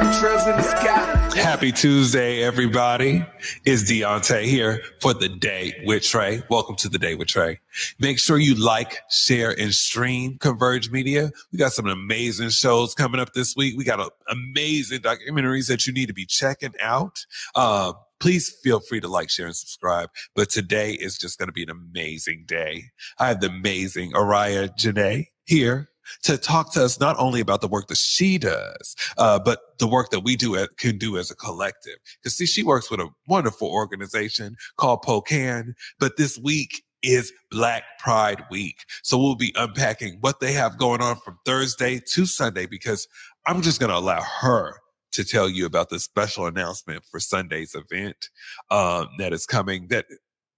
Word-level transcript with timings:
chemtrails 0.00 0.50
in 0.50 0.56
the 0.56 0.62
sky. 0.62 1.38
Happy 1.38 1.70
Tuesday, 1.70 2.42
everybody. 2.42 3.22
It's 3.66 3.82
Deaunte 3.82 4.44
here 4.44 4.82
for 5.00 5.12
the 5.12 5.28
day 5.28 5.74
with 5.84 6.02
Trae. 6.02 6.42
Welcome 6.48 6.76
to 6.76 6.88
the 6.88 6.98
day 6.98 7.14
with 7.14 7.28
Trae. 7.28 7.58
Make 7.98 8.18
sure 8.18 8.38
you 8.38 8.54
like, 8.54 8.96
share, 9.10 9.50
and 9.50 9.74
stream 9.74 10.38
Converge 10.38 10.90
Media. 10.90 11.30
We 11.52 11.58
got 11.58 11.72
some 11.72 11.86
amazing 11.86 12.48
shows 12.48 12.94
coming 12.94 13.20
up 13.20 13.34
this 13.34 13.54
week. 13.54 13.76
We 13.76 13.84
got 13.84 14.00
a, 14.00 14.10
amazing 14.30 15.00
documentaries 15.00 15.68
that 15.68 15.86
you 15.86 15.92
need 15.92 16.06
to 16.06 16.14
be 16.14 16.24
checking 16.24 16.72
out. 16.80 17.26
Uh, 17.54 17.92
please 18.20 18.48
feel 18.62 18.80
free 18.80 19.00
to 19.00 19.08
like, 19.08 19.28
share, 19.28 19.46
and 19.46 19.56
subscribe. 19.56 20.08
But 20.34 20.48
today 20.48 20.92
is 20.92 21.18
just 21.18 21.38
going 21.38 21.48
to 21.48 21.52
be 21.52 21.62
an 21.64 21.70
amazing 21.70 22.44
day. 22.46 22.84
I 23.18 23.28
have 23.28 23.40
the 23.40 23.48
amazing 23.48 24.12
Araya 24.12 24.74
Janae 24.78 25.26
here 25.44 25.90
to 26.22 26.38
talk 26.38 26.72
to 26.72 26.84
us 26.84 26.98
not 27.00 27.16
only 27.18 27.40
about 27.40 27.60
the 27.60 27.68
work 27.68 27.88
that 27.88 27.98
she 27.98 28.38
does, 28.38 28.96
uh, 29.18 29.38
but 29.38 29.60
the 29.80 29.88
work 29.88 30.10
that 30.10 30.20
we 30.20 30.36
do 30.36 30.54
at, 30.56 30.76
can 30.76 30.96
do 30.96 31.18
as 31.18 31.30
a 31.30 31.34
collective. 31.34 31.96
Because 32.22 32.36
see, 32.36 32.46
she 32.46 32.62
works 32.62 32.90
with 32.90 33.00
a 33.00 33.08
wonderful 33.26 33.68
organization 33.68 34.54
called 34.76 35.02
POCAAN, 35.02 35.74
but 35.98 36.16
this 36.16 36.38
week 36.38 36.82
is 37.02 37.32
Black 37.50 37.82
Pride 37.98 38.44
Week. 38.50 38.76
So 39.02 39.18
we'll 39.18 39.34
be 39.34 39.52
unpacking 39.56 40.18
what 40.20 40.40
they 40.40 40.52
have 40.52 40.78
going 40.78 41.00
on 41.00 41.16
from 41.16 41.38
Thursday 41.44 42.00
to 42.12 42.26
Sunday 42.26 42.66
because 42.66 43.08
I'm 43.46 43.62
just 43.62 43.80
going 43.80 43.90
to 43.90 43.96
allow 43.96 44.20
her 44.20 44.76
to 45.12 45.24
tell 45.24 45.48
you 45.48 45.66
about 45.66 45.88
the 45.88 45.98
special 45.98 46.46
announcement 46.46 47.02
for 47.10 47.18
Sunday's 47.18 47.74
event 47.74 48.28
um, 48.70 49.08
that 49.18 49.32
is 49.32 49.46
coming 49.46 49.88
that 49.88 50.06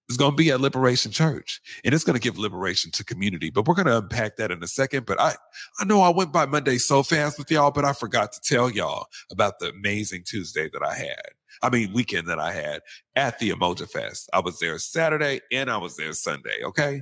is 0.09 0.17
going 0.17 0.31
to 0.31 0.37
be 0.37 0.51
at 0.51 0.61
Liberation 0.61 1.11
Church 1.11 1.61
and 1.83 1.93
it's 1.93 2.03
going 2.03 2.15
to 2.15 2.21
give 2.21 2.37
liberation 2.37 2.91
to 2.91 3.05
community. 3.05 3.49
But 3.49 3.67
we're 3.67 3.75
going 3.75 3.87
to 3.87 3.97
unpack 3.97 4.37
that 4.37 4.51
in 4.51 4.61
a 4.63 4.67
second. 4.67 5.05
But 5.05 5.19
I, 5.19 5.35
I 5.79 5.85
know 5.85 6.01
I 6.01 6.09
went 6.09 6.31
by 6.31 6.45
Monday 6.45 6.77
so 6.77 7.03
fast 7.03 7.37
with 7.37 7.49
y'all, 7.49 7.71
but 7.71 7.85
I 7.85 7.93
forgot 7.93 8.33
to 8.33 8.41
tell 8.41 8.69
y'all 8.69 9.07
about 9.31 9.59
the 9.59 9.69
amazing 9.69 10.23
Tuesday 10.25 10.69
that 10.73 10.83
I 10.83 10.93
had. 10.93 11.31
I 11.61 11.69
mean, 11.69 11.93
weekend 11.93 12.27
that 12.27 12.39
I 12.39 12.51
had 12.51 12.81
at 13.15 13.39
the 13.39 13.51
Umoja 13.51 13.89
Fest. 13.89 14.29
I 14.33 14.39
was 14.39 14.59
there 14.59 14.77
Saturday 14.79 15.39
and 15.51 15.69
I 15.69 15.77
was 15.77 15.95
there 15.95 16.13
Sunday. 16.13 16.63
Okay. 16.63 17.01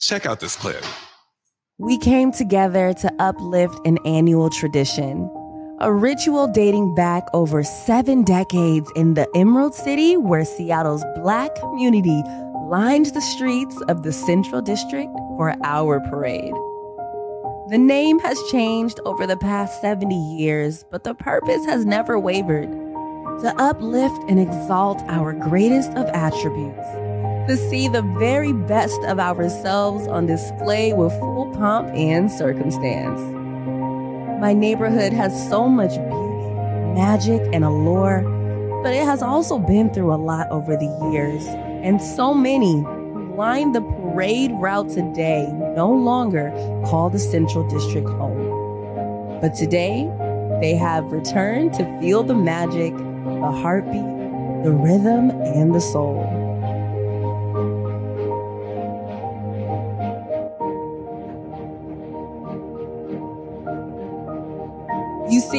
Check 0.00 0.26
out 0.26 0.40
this 0.40 0.56
clip. 0.56 0.84
We 1.78 1.96
came 1.98 2.32
together 2.32 2.92
to 2.92 3.12
uplift 3.18 3.86
an 3.86 3.98
annual 4.04 4.50
tradition, 4.50 5.30
a 5.80 5.90
ritual 5.90 6.46
dating 6.46 6.94
back 6.94 7.26
over 7.32 7.62
seven 7.62 8.22
decades 8.22 8.90
in 8.96 9.14
the 9.14 9.26
Emerald 9.34 9.74
City, 9.74 10.14
where 10.14 10.44
Seattle's 10.44 11.04
Black 11.16 11.54
community 11.54 12.22
lined 12.66 13.06
the 13.06 13.20
streets 13.22 13.80
of 13.88 14.02
the 14.02 14.12
Central 14.12 14.60
District 14.60 15.10
for 15.36 15.56
our 15.64 16.00
parade. 16.00 16.52
The 17.70 17.78
name 17.78 18.18
has 18.18 18.38
changed 18.50 19.00
over 19.06 19.26
the 19.26 19.38
past 19.38 19.80
70 19.80 20.14
years, 20.14 20.84
but 20.90 21.04
the 21.04 21.14
purpose 21.14 21.64
has 21.64 21.86
never 21.86 22.18
wavered 22.18 22.70
to 23.40 23.54
uplift 23.56 24.22
and 24.28 24.38
exalt 24.38 25.00
our 25.08 25.32
greatest 25.32 25.92
of 25.92 26.06
attributes, 26.08 26.88
to 27.48 27.56
see 27.70 27.88
the 27.88 28.02
very 28.18 28.52
best 28.52 29.00
of 29.04 29.18
ourselves 29.18 30.06
on 30.08 30.26
display 30.26 30.92
with 30.92 31.12
full 31.20 31.50
pomp 31.54 31.88
and 31.94 32.30
circumstance. 32.30 33.39
My 34.40 34.54
neighborhood 34.54 35.12
has 35.12 35.48
so 35.50 35.68
much 35.68 35.90
beauty, 35.90 36.94
magic, 36.94 37.42
and 37.52 37.62
allure, 37.62 38.22
but 38.82 38.94
it 38.94 39.04
has 39.04 39.20
also 39.20 39.58
been 39.58 39.92
through 39.92 40.14
a 40.14 40.16
lot 40.16 40.50
over 40.50 40.78
the 40.78 41.10
years, 41.12 41.44
and 41.46 42.00
so 42.00 42.32
many 42.32 42.80
who 42.80 43.34
line 43.36 43.72
the 43.72 43.82
parade 43.82 44.50
route 44.54 44.88
today 44.88 45.46
no 45.76 45.92
longer 45.92 46.50
call 46.86 47.10
the 47.10 47.18
Central 47.18 47.68
District 47.68 48.08
home. 48.08 49.40
But 49.42 49.54
today, 49.54 50.10
they 50.62 50.74
have 50.74 51.12
returned 51.12 51.74
to 51.74 52.00
feel 52.00 52.22
the 52.22 52.34
magic 52.34 52.96
the 52.96 53.52
heartbeat, 53.60 54.64
the 54.64 54.72
rhythm, 54.72 55.30
and 55.42 55.74
the 55.74 55.82
soul. 55.82 56.39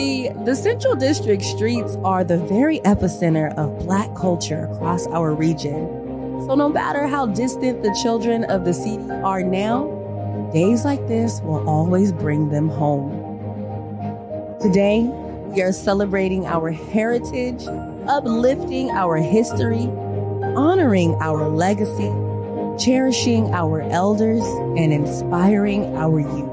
See, 0.02 0.30
the 0.46 0.56
Central 0.56 0.96
District 0.96 1.44
streets 1.44 1.96
are 2.04 2.24
the 2.24 2.38
very 2.38 2.80
epicenter 2.80 3.56
of 3.56 3.78
Black 3.86 4.14
culture 4.16 4.66
across 4.72 5.06
our 5.08 5.34
region. 5.34 5.88
So, 6.48 6.56
no 6.56 6.70
matter 6.70 7.06
how 7.08 7.28
distant 7.28 7.84
the 7.84 7.96
children 8.02 8.44
of 8.46 8.66
the 8.66 8.74
city 8.74 9.10
are 9.24 9.44
now, 9.44 9.86
days 10.54 10.86
like 10.86 11.08
this 11.08 11.40
will 11.42 11.68
always 11.70 12.12
bring 12.12 12.50
them 12.50 12.68
home. 12.68 13.12
Today, 14.60 15.02
we 15.54 15.62
are 15.62 15.72
celebrating 15.72 16.46
our 16.46 16.72
heritage, 16.72 17.64
uplifting 18.08 18.90
our 18.90 19.18
history, 19.18 19.86
honoring 20.56 21.14
our 21.22 21.48
legacy, 21.48 22.12
cherishing 22.84 23.54
our 23.54 23.82
elders, 23.82 24.44
and 24.78 24.92
inspiring 24.92 25.96
our 25.96 26.20
youth. 26.20 26.51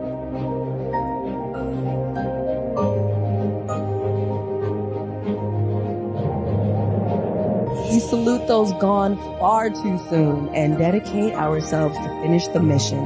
Those 8.59 8.73
gone 8.81 9.17
far 9.39 9.71
too 9.71 10.01
soon 10.11 10.53
and 10.53 10.77
dedicate 10.79 11.33
ourselves 11.33 11.97
to 11.97 12.09
finish 12.21 12.49
the 12.49 12.61
mission. 12.61 12.99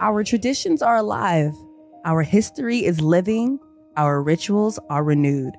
Our 0.00 0.24
traditions 0.24 0.82
are 0.82 0.96
alive. 0.96 1.54
Our 2.04 2.24
history 2.24 2.84
is 2.84 3.00
living. 3.00 3.60
Our 3.96 4.20
rituals 4.20 4.80
are 4.90 5.04
renewed. 5.04 5.54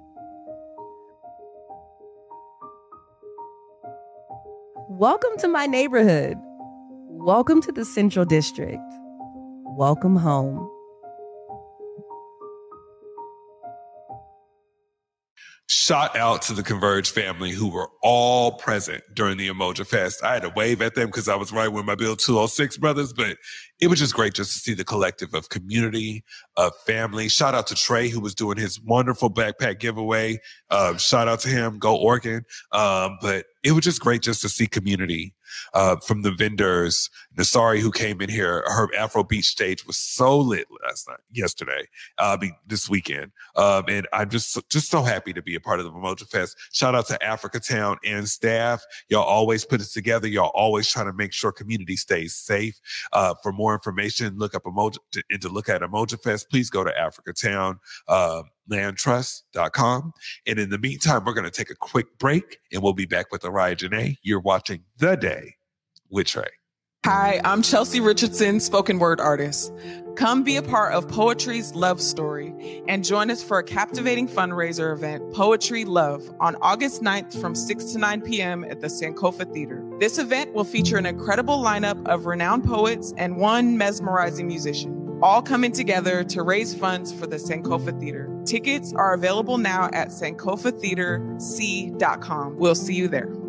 Welcome 4.88 5.31
to 5.40 5.47
my 5.47 5.66
neighborhood. 5.66 6.38
Welcome 7.09 7.59
to 7.63 7.72
the 7.72 7.84
Central 7.84 8.23
District. 8.23 8.79
Welcome 9.66 10.16
home. 10.16 10.69
Shout 15.67 16.15
out 16.15 16.43
to 16.43 16.53
the 16.53 16.61
Converge 16.61 17.09
family 17.09 17.49
who 17.49 17.69
were 17.69 17.89
all 18.03 18.51
present 18.51 19.03
during 19.15 19.37
the 19.37 19.47
Umoja 19.49 19.85
Fest. 19.85 20.23
I 20.23 20.33
had 20.33 20.43
to 20.43 20.53
wave 20.55 20.79
at 20.79 20.93
them 20.93 21.07
because 21.07 21.27
I 21.27 21.35
was 21.35 21.51
right 21.51 21.67
with 21.67 21.85
my 21.85 21.95
Bill 21.95 22.15
206 22.15 22.77
brothers, 22.77 23.13
but 23.13 23.37
it 23.81 23.87
was 23.87 23.97
just 23.97 24.13
great 24.13 24.35
just 24.35 24.53
to 24.53 24.59
see 24.59 24.75
the 24.75 24.83
collective 24.83 25.33
of 25.33 25.49
community, 25.49 26.23
of 26.55 26.71
family. 26.85 27.29
Shout 27.29 27.55
out 27.55 27.65
to 27.67 27.73
Trae 27.73 28.11
who 28.11 28.19
was 28.19 28.35
doing 28.35 28.57
his 28.57 28.79
wonderful 28.79 29.31
backpack 29.31 29.79
giveaway. 29.79 30.39
Um, 30.69 30.99
shout 30.99 31.27
out 31.27 31.39
to 31.39 31.49
him, 31.49 31.79
go 31.79 31.95
Oregon. 31.95 32.45
Um, 32.71 33.17
but 33.19 33.47
it 33.63 33.71
was 33.71 33.85
just 33.85 34.01
great 34.01 34.21
just 34.21 34.43
to 34.43 34.49
see 34.49 34.67
community 34.67 35.33
uh, 35.73 35.97
from 35.97 36.22
the 36.22 36.31
vendors. 36.31 37.09
Nasari, 37.37 37.79
who 37.79 37.91
came 37.91 38.22
in 38.22 38.29
here, 38.29 38.63
her 38.67 38.87
Afro 38.96 39.23
Beach 39.23 39.46
stage 39.46 39.85
was 39.85 39.97
so 39.97 40.37
lit 40.37 40.67
last 40.85 41.07
night, 41.07 41.19
yesterday, 41.31 41.87
uh, 42.17 42.37
I 42.37 42.41
mean, 42.41 42.55
this 42.66 42.90
weekend. 42.90 43.31
Um, 43.55 43.85
and 43.87 44.07
I'm 44.13 44.29
just, 44.29 44.57
just 44.69 44.90
so 44.90 45.02
happy 45.02 45.34
to 45.34 45.41
be 45.41 45.55
a 45.55 45.59
part 45.59 45.79
of 45.79 45.85
the 45.85 45.91
Umoja 45.91 46.28
Fest. 46.29 46.57
Shout 46.72 46.96
out 46.96 47.07
to 47.07 47.22
Africa 47.23 47.59
Town 47.59 47.97
and 48.05 48.28
staff. 48.28 48.84
Y'all 49.09 49.23
always 49.23 49.66
put 49.66 49.81
it 49.81 49.87
together. 49.87 50.28
Y'all 50.28 50.52
always 50.53 50.87
trying 50.90 51.07
to 51.07 51.13
make 51.13 51.34
sure 51.34 51.52
community 51.52 51.96
stays 51.96 52.35
safe. 52.35 52.79
Uh, 53.11 53.34
for 53.43 53.52
more 53.52 53.73
information, 53.73 54.37
look 54.37 54.55
up 54.55 54.63
Umoja 54.63 54.97
to, 55.11 55.23
and 55.29 55.41
to 55.41 55.49
look 55.49 55.69
at 55.69 55.81
Umoja 55.81 56.22
Fest, 56.22 56.49
please 56.49 56.69
go 56.69 56.84
to 56.84 56.97
Africa 56.97 57.34
Town. 57.34 57.79
Uh, 58.07 58.43
landtrust.com. 58.72 60.14
And 60.47 60.59
in 60.59 60.70
the 60.70 60.78
meantime, 60.78 61.23
we're 61.26 61.34
going 61.34 61.46
to 61.46 61.52
take 61.52 61.70
a 61.70 61.76
quick 61.76 62.17
break 62.17 62.59
and 62.72 62.82
we'll 62.82 62.94
be 62.94 63.06
back 63.06 63.32
with 63.32 63.41
Araya 63.41 63.76
Janae. 63.76 64.17
You're 64.23 64.40
watching 64.40 64.84
The 64.97 65.16
Day 65.16 65.56
with 66.09 66.28
Trae. 66.28 66.47
Hi, 67.06 67.40
I'm 67.44 67.62
Chelsea 67.62 68.00
Richardson, 68.00 68.59
spoken 68.59 68.97
word 68.97 69.20
artist. 69.20 69.72
Come 70.16 70.44
be 70.44 70.56
a 70.56 70.64
part 70.64 70.91
of 70.91 71.08
Poetry's 71.08 71.76
Love 71.76 72.02
Story 72.02 72.82
and 72.88 73.06
join 73.06 73.29
us 73.29 73.44
for 73.44 73.59
a 73.59 73.64
captivating 73.64 74.28
fundraiser 74.28 74.91
event, 74.91 75.32
Poetry 75.32 75.85
Love, 75.85 76.28
on 76.40 76.56
August 76.64 77.03
9th 77.03 77.40
from 77.40 77.53
6 77.53 77.85
to 77.91 78.00
9 78.00 78.22
p.m. 78.22 78.64
at 78.64 78.82
the 78.82 78.88
Sankofa 78.88 79.53
Theater. 79.53 79.84
This 80.00 80.17
event 80.17 80.53
will 80.53 80.64
feature 80.64 80.97
an 80.97 81.06
incredible 81.06 81.62
lineup 81.62 82.03
of 82.08 82.26
renowned 82.26 82.64
poets 82.64 83.14
and 83.17 83.38
one 83.38 83.78
mesmerizing 83.78 84.47
musician, 84.47 85.04
all 85.25 85.41
coming 85.41 85.72
together 85.72 86.23
to 86.23 86.43
raise 86.43 86.75
funds 86.75 87.11
for 87.11 87.25
the 87.25 87.37
Sankofa 87.37 87.99
Theater. 87.99 88.29
Tickets 88.45 88.93
are 88.93 89.16
available 89.16 89.57
now 89.57 89.89
at 89.91 90.09
sankofatheaterc.com. 90.09 92.57
We'll 92.57 92.75
see 92.75 92.93
you 92.93 93.07
there. 93.07 93.44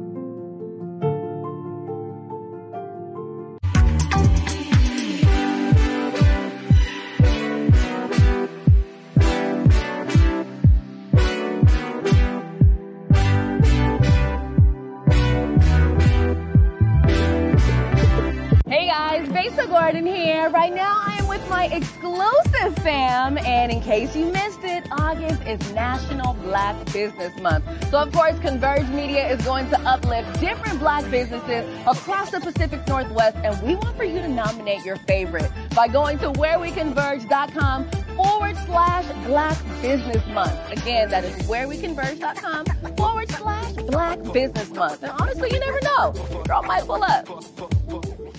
Case 23.96 24.14
you 24.14 24.26
missed 24.26 24.62
it, 24.62 24.86
August 24.90 25.42
is 25.44 25.72
National 25.72 26.34
Black 26.34 26.76
Business 26.92 27.34
Month. 27.40 27.64
So, 27.90 27.98
of 27.98 28.12
course, 28.12 28.38
Converge 28.40 28.86
Media 28.88 29.26
is 29.26 29.42
going 29.42 29.70
to 29.70 29.80
uplift 29.88 30.38
different 30.38 30.80
black 30.80 31.10
businesses 31.10 31.64
across 31.86 32.30
the 32.30 32.40
Pacific 32.40 32.86
Northwest. 32.86 33.36
And 33.36 33.58
we 33.66 33.74
want 33.74 33.96
for 33.96 34.04
you 34.04 34.20
to 34.20 34.28
nominate 34.28 34.84
your 34.84 34.96
favorite 34.96 35.50
by 35.74 35.88
going 35.88 36.18
to 36.18 36.30
whereweconverge.com 36.32 37.90
forward 38.16 38.56
slash 38.66 39.06
Black 39.24 39.56
Business 39.80 40.26
Month. 40.26 40.72
Again, 40.72 41.08
that 41.08 41.24
is 41.24 41.34
whereweconverge.com 41.48 42.66
forward 42.96 43.30
slash 43.30 43.72
Black 43.72 44.22
Business 44.30 44.70
Month. 44.72 45.04
And 45.04 45.12
honestly, 45.12 45.48
you 45.50 45.58
never 45.58 45.80
know. 45.80 46.12
Girl 46.46 46.62
might 46.64 46.84
pull 46.84 47.02
up. 47.02 48.15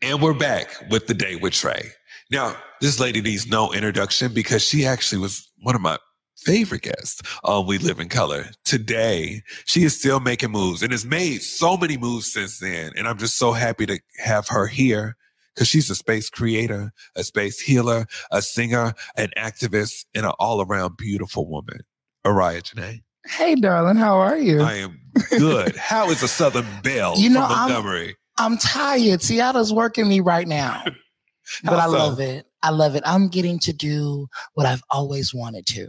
And 0.00 0.22
we're 0.22 0.34
back 0.34 0.68
with 0.90 1.08
the 1.08 1.14
day 1.14 1.34
with 1.34 1.54
Trae. 1.54 1.90
Now, 2.30 2.54
this 2.80 3.00
lady 3.00 3.20
needs 3.20 3.48
no 3.48 3.72
introduction 3.72 4.32
because 4.32 4.62
she 4.62 4.86
actually 4.86 5.20
was 5.20 5.50
one 5.62 5.74
of 5.74 5.80
my 5.80 5.98
favorite 6.36 6.82
guests 6.82 7.20
on 7.42 7.66
We 7.66 7.78
Live 7.78 7.98
in 7.98 8.08
Color. 8.08 8.46
Today, 8.64 9.42
she 9.64 9.82
is 9.82 9.98
still 9.98 10.20
making 10.20 10.52
moves 10.52 10.84
and 10.84 10.92
has 10.92 11.04
made 11.04 11.42
so 11.42 11.76
many 11.76 11.96
moves 11.96 12.32
since 12.32 12.60
then. 12.60 12.92
And 12.96 13.08
I'm 13.08 13.18
just 13.18 13.38
so 13.38 13.50
happy 13.50 13.86
to 13.86 13.98
have 14.18 14.46
her 14.48 14.68
here 14.68 15.16
because 15.52 15.66
she's 15.66 15.90
a 15.90 15.96
space 15.96 16.30
creator, 16.30 16.92
a 17.16 17.24
space 17.24 17.58
healer, 17.58 18.06
a 18.30 18.40
singer, 18.40 18.94
an 19.16 19.30
activist, 19.36 20.04
and 20.14 20.26
an 20.26 20.32
all 20.38 20.62
around 20.62 20.96
beautiful 20.96 21.50
woman. 21.50 21.80
Araya 22.24 22.62
Janae. 22.62 23.02
Hey, 23.26 23.56
darling, 23.56 23.96
how 23.96 24.18
are 24.18 24.38
you? 24.38 24.60
I 24.62 24.74
am 24.74 25.00
good. 25.30 25.74
how 25.74 26.10
is 26.10 26.22
a 26.22 26.28
Southern 26.28 26.66
Belle 26.84 27.18
you 27.18 27.30
know, 27.30 27.40
from 27.48 27.56
Montgomery? 27.56 28.16
I'm, 28.38 28.56
tired. 28.58 29.22
Seattle's 29.22 29.72
working 29.72 30.08
me 30.08 30.20
right 30.20 30.46
now. 30.46 30.84
but 31.64 31.78
I 31.78 31.86
love 31.86 32.20
it. 32.20 32.46
I 32.62 32.70
love 32.70 32.96
it. 32.96 33.02
I'm 33.06 33.28
getting 33.28 33.58
to 33.60 33.72
do 33.72 34.28
what 34.54 34.66
I've 34.66 34.82
always 34.90 35.32
wanted 35.32 35.66
to. 35.66 35.88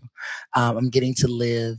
Um, 0.56 0.78
I'm 0.78 0.90
getting 0.90 1.16
to 1.16 1.28
live 1.28 1.78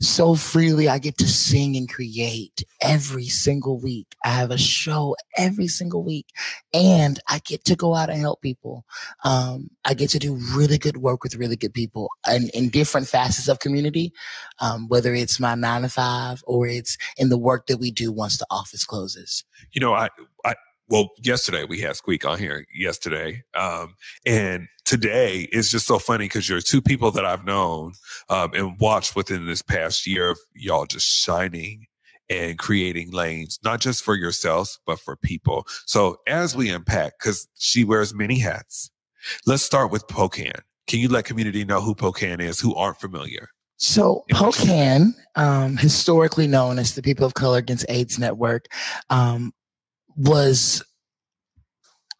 so 0.00 0.34
freely. 0.34 0.88
I 0.88 0.98
get 0.98 1.18
to 1.18 1.28
sing 1.28 1.76
and 1.76 1.88
create 1.88 2.64
every 2.80 3.26
single 3.26 3.80
week. 3.80 4.14
I 4.24 4.30
have 4.30 4.50
a 4.50 4.58
show 4.58 5.16
every 5.36 5.68
single 5.68 6.02
week 6.02 6.26
and 6.72 7.18
I 7.28 7.40
get 7.40 7.64
to 7.66 7.76
go 7.76 7.94
out 7.94 8.10
and 8.10 8.20
help 8.20 8.42
people. 8.42 8.84
Um, 9.24 9.70
I 9.84 9.94
get 9.94 10.10
to 10.10 10.18
do 10.18 10.34
really 10.54 10.78
good 10.78 10.98
work 10.98 11.22
with 11.22 11.36
really 11.36 11.56
good 11.56 11.74
people 11.74 12.08
and 12.26 12.50
in 12.50 12.68
different 12.68 13.08
facets 13.08 13.48
of 13.48 13.60
community, 13.60 14.12
um, 14.60 14.88
whether 14.88 15.14
it's 15.14 15.40
my 15.40 15.54
nine 15.54 15.82
to 15.82 15.88
five 15.88 16.42
or 16.46 16.66
it's 16.66 16.96
in 17.16 17.28
the 17.28 17.38
work 17.38 17.66
that 17.66 17.78
we 17.78 17.90
do 17.90 18.12
once 18.12 18.38
the 18.38 18.46
office 18.50 18.84
closes. 18.84 19.44
You 19.72 19.80
know, 19.80 19.94
I, 19.94 20.08
I, 20.44 20.54
well, 20.88 21.10
yesterday 21.22 21.64
we 21.64 21.80
had 21.80 21.96
Squeak 21.96 22.26
on 22.26 22.38
here 22.38 22.66
yesterday. 22.74 23.42
Um, 23.54 23.94
and 24.26 24.68
today 24.84 25.48
is 25.52 25.70
just 25.70 25.86
so 25.86 25.98
funny 25.98 26.26
because 26.26 26.48
you're 26.48 26.60
two 26.60 26.82
people 26.82 27.10
that 27.12 27.24
I've 27.24 27.44
known, 27.44 27.92
um, 28.28 28.52
and 28.54 28.78
watched 28.78 29.16
within 29.16 29.46
this 29.46 29.62
past 29.62 30.06
year 30.06 30.30
of 30.30 30.38
y'all 30.54 30.86
just 30.86 31.06
shining 31.06 31.86
and 32.30 32.58
creating 32.58 33.10
lanes, 33.12 33.58
not 33.64 33.80
just 33.80 34.02
for 34.02 34.14
yourselves, 34.14 34.78
but 34.86 34.98
for 34.98 35.16
people. 35.16 35.66
So 35.86 36.18
as 36.26 36.56
we 36.56 36.70
unpack, 36.70 37.18
cause 37.18 37.48
she 37.54 37.84
wears 37.84 38.14
many 38.14 38.38
hats, 38.38 38.90
let's 39.46 39.62
start 39.62 39.90
with 39.90 40.06
POCAAN. 40.08 40.60
Can 40.86 41.00
you 41.00 41.08
let 41.08 41.24
community 41.24 41.64
know 41.64 41.80
who 41.80 41.94
POCAAN 41.94 42.40
is, 42.40 42.60
who 42.60 42.74
aren't 42.74 42.98
familiar? 42.98 43.48
So 43.76 44.24
POCAAN, 44.30 45.12
um, 45.34 45.76
historically 45.76 46.46
known 46.46 46.78
as 46.78 46.94
the 46.94 47.02
People 47.02 47.26
of 47.26 47.34
Color 47.34 47.58
Against 47.58 47.86
AIDS 47.88 48.18
Network, 48.18 48.66
um, 49.10 49.52
was 50.16 50.82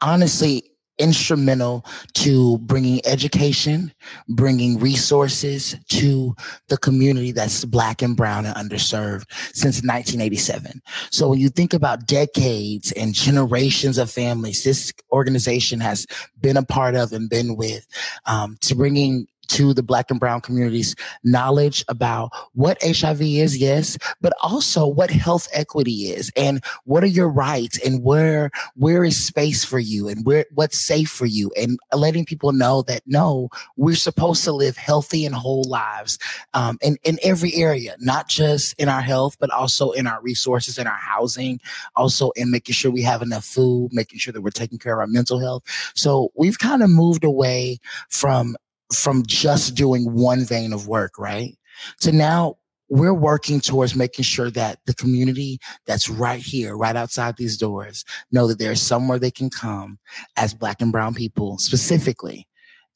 honestly 0.01 0.75
instrumental 0.99 1.85
to 2.13 2.59
bringing 2.59 3.01
education, 3.05 3.93
bringing 4.29 4.79
resources 4.79 5.77
to 5.89 6.35
the 6.69 6.77
community 6.77 7.33
that's 7.33 7.65
black 7.65 8.01
and 8.01 8.17
brown 8.17 8.47
and 8.47 8.55
underserved 8.57 9.25
since 9.53 9.83
1987. 9.83 10.81
So 11.11 11.29
when 11.29 11.41
you 11.41 11.49
think 11.49 11.75
about 11.75 12.07
decades 12.07 12.93
and 12.93 13.13
generations 13.13 13.99
of 13.99 14.11
families, 14.11 14.63
this 14.63 14.93
organization 15.11 15.81
has 15.81 16.07
been 16.41 16.57
a 16.57 16.65
part 16.65 16.95
of 16.95 17.13
and 17.13 17.29
been 17.29 17.57
with 17.57 17.87
um, 18.27 18.57
to 18.61 18.77
bringing 18.77 19.27
to 19.49 19.75
the 19.75 19.83
black 19.83 20.11
and 20.11 20.21
brown 20.21 20.41
communities 20.41 20.95
knowledge 21.23 21.85
about 21.89 22.31
what 22.53 22.79
HIV 22.83 23.23
is, 23.23 23.57
yes, 23.57 23.99
but 24.21 24.33
also 24.43 24.87
what 24.87 25.11
health 25.11 25.49
equity 25.53 26.11
is 26.11 26.31
and 26.37 26.63
what 26.85 27.03
are 27.03 27.09
your 27.09 27.29
rights 27.29 27.79
and 27.85 28.03
where 28.03 28.51
where 28.75 29.05
is 29.05 29.25
space 29.25 29.65
for 29.65 29.79
you 29.79 30.09
and 30.09 30.25
where 30.27 30.47
what's 30.55 30.79
safe 30.79 31.11
for 31.11 31.27
you 31.27 31.51
and 31.57 31.79
letting 31.93 32.25
people 32.25 32.53
know 32.53 32.83
that 32.83 33.03
no, 33.07 33.49
we're 33.77 33.95
supposed 33.95 34.45
to 34.45 34.53
live 34.53 34.77
healthy 34.77 35.25
and 35.27 35.35
whole 35.35 35.65
lives 35.65 36.19
um, 36.55 36.79
in, 36.83 36.97
in 37.05 37.19
every 37.23 37.55
area, 37.55 37.97
not 38.01 38.29
just 38.29 38.75
in 38.79 38.89
our 38.89 39.01
health, 39.01 39.37
but 39.39 39.51
also 39.51 39.91
in 39.93 40.07
our 40.07 40.21
resources, 40.21 40.79
in 40.79 40.87
our 40.87 40.95
housing, 40.95 41.61
also 41.97 42.31
in 42.31 42.51
making 42.51 42.75
sure 42.75 42.91
we 42.91 43.03
have 43.03 43.23
enough 43.23 43.45
food, 43.45 43.91
making 43.93 44.19
sure 44.19 44.33
that 44.33 44.43
we're 44.43 44.51
taking 44.51 44.79
care 44.79 44.95
of 44.95 45.01
our 45.01 45.07
mental 45.07 45.39
health. 45.39 45.63
So 45.95 46.31
we've 46.35 46.59
kind 46.59 46.83
of 46.83 46.91
moved 46.91 47.25
away 47.25 47.79
from 48.09 48.57
from 48.99 49.25
just 49.27 49.75
doing 49.75 50.13
one 50.15 50.45
vein 50.45 50.73
of 50.73 50.89
work, 50.89 51.19
right? 51.19 51.57
So 52.01 52.11
now 52.11 52.57
we're 52.89 53.15
working 53.15 53.61
towards 53.61 53.95
making 53.95 54.25
sure 54.25 54.51
that 54.51 54.79
the 54.87 54.95
community 54.95 55.59
that's 55.87 56.09
right 56.09 56.41
here, 56.41 56.77
right 56.77 56.97
outside 56.97 57.37
these 57.37 57.57
doors, 57.57 58.05
know 58.31 58.47
that 58.47 58.59
there's 58.59 58.81
somewhere 58.81 59.19
they 59.19 59.31
can 59.31 59.51
come 59.51 59.99
as 60.37 60.55
black 60.55 60.81
and 60.81 60.93
brown 60.93 61.15
people 61.15 61.59
specifically 61.59 62.47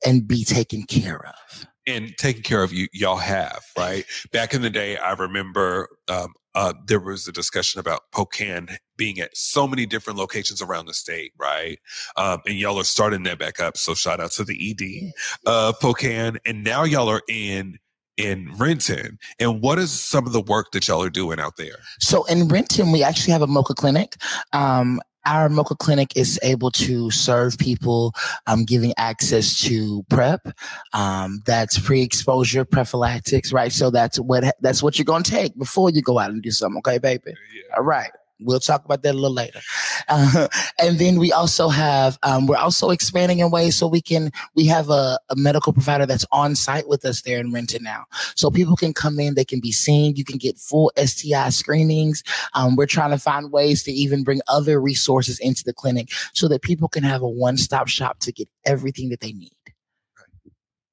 and 0.05 0.29
be 0.29 0.45
taken 0.45 0.85
care 0.85 1.27
of. 1.27 1.67
And 1.87 2.15
taken 2.19 2.43
care 2.43 2.63
of 2.63 2.73
you, 2.73 2.87
y'all 2.93 3.17
have, 3.17 3.65
right? 3.77 4.05
Back 4.31 4.53
in 4.53 4.61
the 4.61 4.71
day, 4.71 4.99
I 4.99 5.13
remember 5.15 5.89
um, 6.09 6.35
uh, 6.59 6.73
there 6.87 6.99
was 6.99 7.29
a 7.29 7.33
discussion 7.33 7.79
about 7.79 8.11
POCAAN 8.13 8.79
being 8.97 9.21
at 9.21 9.37
so 9.37 9.69
many 9.69 9.87
different 9.87 10.19
locations 10.19 10.61
around 10.61 10.87
the 10.87 10.93
state, 10.93 11.31
right? 11.39 11.79
Um, 12.17 12.41
and 12.47 12.57
y'all 12.57 12.81
are 12.81 12.85
starting 12.85 13.23
that 13.23 13.39
back 13.39 13.61
up. 13.61 13.77
So 13.77 13.95
shout 13.95 14.19
out 14.19 14.33
to 14.33 14.45
the 14.45 14.71
ED, 14.71 15.13
uh, 15.47 15.73
POCAAN. 15.81 16.39
And 16.45 16.65
now 16.65 16.83
y'all 16.83 17.09
are 17.09 17.23
in 17.29 17.79
in 18.17 18.53
Renton. 18.57 19.21
And 19.39 19.63
what 19.63 19.79
is 19.79 19.93
some 19.93 20.27
of 20.27 20.33
the 20.33 20.41
work 20.41 20.73
that 20.73 20.89
y'all 20.89 21.01
are 21.01 21.09
doing 21.09 21.39
out 21.39 21.59
there? 21.59 21.79
So 22.01 22.25
in 22.25 22.49
Renton, 22.49 22.91
we 22.91 23.05
actually 23.05 23.35
have 23.35 23.43
a 23.43 23.47
mocha 23.47 23.75
clinic. 23.75 24.17
Um, 24.53 25.01
our 25.29 25.49
MOCA 25.49 25.77
clinic 25.79 26.17
is 26.17 26.41
able 26.43 26.71
to 26.73 27.11
serve 27.11 27.59
people, 27.59 28.15
um, 28.47 28.65
giving 28.65 28.95
access 28.97 29.61
to 29.61 30.03
PrEP. 30.09 30.49
Um, 30.95 31.43
that's 31.45 31.79
pre-exposure 31.79 32.65
prophylactics, 32.65 33.53
right? 33.53 33.73
So 33.73 33.91
that's 33.91 34.19
what 34.19 34.57
that's 34.61 34.83
what 34.83 34.99
you're 34.99 35.05
gonna 35.05 35.23
take 35.23 35.57
before 35.59 35.91
you 35.91 36.01
go 36.01 36.19
out 36.19 36.31
and 36.31 36.43
do 36.43 36.51
something, 36.51 36.79
okay, 36.79 36.99
baby? 36.99 37.35
Yeah. 37.55 37.77
All 37.77 37.85
right. 37.85 38.11
We'll 38.41 38.61
talk 38.61 38.85
about 38.85 39.03
that 39.03 39.13
a 39.13 39.19
little 39.19 39.33
later. 39.33 39.61
Uh, 40.09 40.49
and 40.79 40.99
then 40.99 41.19
we 41.19 41.33
also 41.33 41.69
have, 41.69 42.19
um, 42.23 42.47
we're 42.47 42.57
also 42.57 42.91
expanding 42.91 43.41
in 43.41 43.51
ways 43.51 43.77
so 43.77 43.87
we 43.87 44.01
can, 44.01 44.31
we 44.55 44.67
have 44.67 44.91
a, 44.91 45.19
a, 45.29 45.37
medical 45.37 45.73
provider 45.73 46.07
that's 46.07 46.27
on 46.33 46.55
site 46.55 46.89
with 46.89 47.05
us 47.05 47.23
there 47.23 47.41
in 47.41 47.53
Renton 47.53 47.83
now. 47.83 48.05
So 48.35 48.51
people 48.51 48.77
can 48.77 48.93
come 48.93 49.19
in, 49.19 49.35
they 49.35 49.45
can 49.45 49.61
be 49.61 49.73
seen, 49.73 50.17
you 50.17 50.25
can 50.25 50.39
get 50.39 50.59
full 50.59 50.93
STI 50.97 51.49
screenings. 51.51 52.23
Um, 52.55 52.77
we're 52.77 52.87
trying 52.87 53.11
to 53.11 53.19
find 53.19 53.53
ways 53.53 53.83
to 53.85 53.93
even 53.93 54.25
bring 54.25 54.41
other 54.49 54.81
resources 54.81 55.39
into 55.39 55.65
the 55.65 55.73
clinic 55.73 56.11
so 56.33 56.49
that 56.49 56.63
people 56.63 56.89
can 56.89 57.03
have 57.03 57.23
a 57.23 57.29
one 57.29 57.57
stop 57.57 57.89
shop 57.89 58.19
to 58.21 58.33
get 58.33 58.49
everything 58.65 59.09
that 59.11 59.21
they 59.21 59.33
need. 59.33 59.53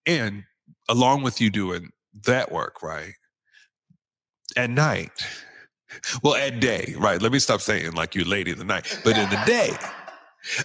And 0.06 0.44
along 0.88 1.24
with 1.24 1.42
you 1.42 1.50
doing 1.50 1.92
that 2.26 2.52
work, 2.52 2.82
right? 2.82 3.14
At 4.56 4.70
night, 4.70 5.12
well, 6.24 6.36
at 6.36 6.60
day, 6.60 6.96
right? 6.98 7.22
Let 7.22 7.32
me 7.32 7.40
stop 7.40 7.62
saying 7.62 7.94
like 7.94 8.16
you 8.16 8.24
lady 8.24 8.52
of 8.52 8.58
the 8.58 8.66
night, 8.66 9.00
but 9.04 9.18
in 9.18 9.30
the 9.30 9.42
day. 9.46 9.72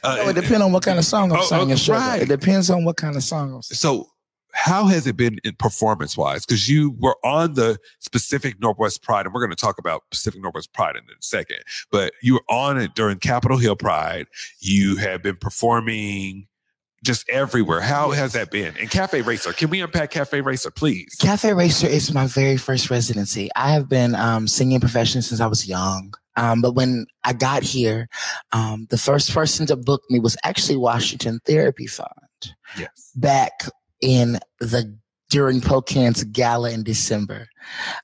Uh, 0.03 0.17
no, 0.17 0.29
it 0.29 0.35
depends 0.35 0.61
on 0.61 0.73
what 0.73 0.83
kind 0.83 0.99
of 0.99 1.07
song 1.07 1.33
I'm 1.33 1.39
oh, 1.39 1.43
singing. 1.43 1.75
Oh, 1.89 1.93
right. 1.95 2.21
It 2.21 2.29
depends 2.29 2.69
on 2.69 2.85
what 2.85 2.99
kind 2.99 3.17
of 3.17 3.23
song 3.23 3.55
I'm 3.55 3.63
singing. 3.63 3.79
So, 3.79 4.11
how 4.53 4.85
has 4.87 5.07
it 5.07 5.17
been 5.17 5.39
in 5.45 5.55
performance 5.55 6.17
wise? 6.17 6.45
Because 6.45 6.69
you 6.69 6.97
were 6.99 7.17
on 7.25 7.55
the 7.55 7.79
Pacific 8.13 8.61
Northwest 8.61 9.03
Pride, 9.03 9.25
and 9.25 9.35
we're 9.35 9.41
going 9.41 9.57
to 9.57 9.57
talk 9.57 9.79
about 9.79 10.03
Pacific 10.11 10.43
Northwest 10.43 10.73
Pride 10.75 10.97
in 10.97 11.03
a 11.05 11.23
second. 11.23 11.59
But 11.91 12.13
you 12.23 12.35
were 12.35 12.45
on 12.51 12.79
it 12.79 12.95
during 12.95 13.19
Capitol 13.19 13.57
Hill 13.57 13.77
Pride. 13.77 14.27
You 14.61 14.97
have 14.97 15.23
been 15.23 15.37
performing 15.37 16.47
just 17.03 17.29
everywhere. 17.29 17.81
How 17.81 18.11
has 18.11 18.33
that 18.35 18.51
been? 18.51 18.75
And 18.79 18.91
Cafe 18.91 19.23
Racer, 19.23 19.53
can 19.53 19.71
we 19.71 19.81
unpack 19.81 20.11
Cafe 20.11 20.41
Racer, 20.41 20.71
please? 20.71 21.15
Cafe 21.21 21.53
Racer 21.53 21.87
is 21.87 22.13
my 22.13 22.27
very 22.27 22.57
first 22.57 22.91
residency. 22.91 23.49
I 23.57 23.73
have 23.73 23.89
been 23.89 24.15
um, 24.15 24.47
singing 24.47 24.81
professionally 24.81 25.23
since 25.23 25.41
I 25.41 25.47
was 25.47 25.69
young. 25.69 26.15
Um, 26.37 26.63
but 26.63 26.75
when 26.75 27.07
I 27.25 27.33
got 27.33 27.63
here, 27.63 28.09
um, 28.53 28.87
the 28.91 28.99
first 28.99 29.33
person 29.33 29.67
to 29.67 29.77
book 29.77 30.03
me 30.11 30.21
was 30.21 30.37
actually 30.45 30.77
Washington 30.77 31.41
Therapy 31.45 31.87
Fund. 31.87 32.55
Yes. 32.79 33.13
Back 33.17 33.69
in 34.01 34.39
the 34.61 34.97
during 35.31 35.61
POCAAN's 35.61 36.25
gala 36.25 36.71
in 36.71 36.83
December. 36.83 37.49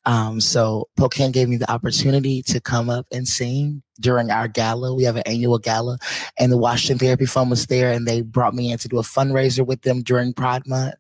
Um, 0.05 0.41
so 0.41 0.89
POCAAN 0.99 1.33
gave 1.33 1.49
me 1.49 1.57
the 1.57 1.71
opportunity 1.71 2.43
to 2.43 2.61
come 2.61 2.91
up 2.91 3.07
and 3.13 3.27
sing 3.27 3.83
during 4.01 4.31
our 4.31 4.49
gala. 4.49 4.95
We 4.95 5.05
have 5.05 5.17
an 5.17 5.23
annual 5.27 5.59
gala 5.59 5.99
and 6.39 6.53
the 6.53 6.59
Washington 6.59 6.99
Therapy 6.99 7.27
Fund 7.27 7.51
was 7.51 7.67
there 7.67 7.93
and 7.93 8.07
they 8.07 8.23
brought 8.23 8.55
me 8.55 8.73
in 8.73 8.79
to 8.79 8.89
do 8.89 8.99
a 8.99 9.03
fundraiser 9.03 9.67
with 9.67 9.83
them 9.83 10.03
during 10.03 10.33
Pride 10.33 10.67
Month. 10.67 10.95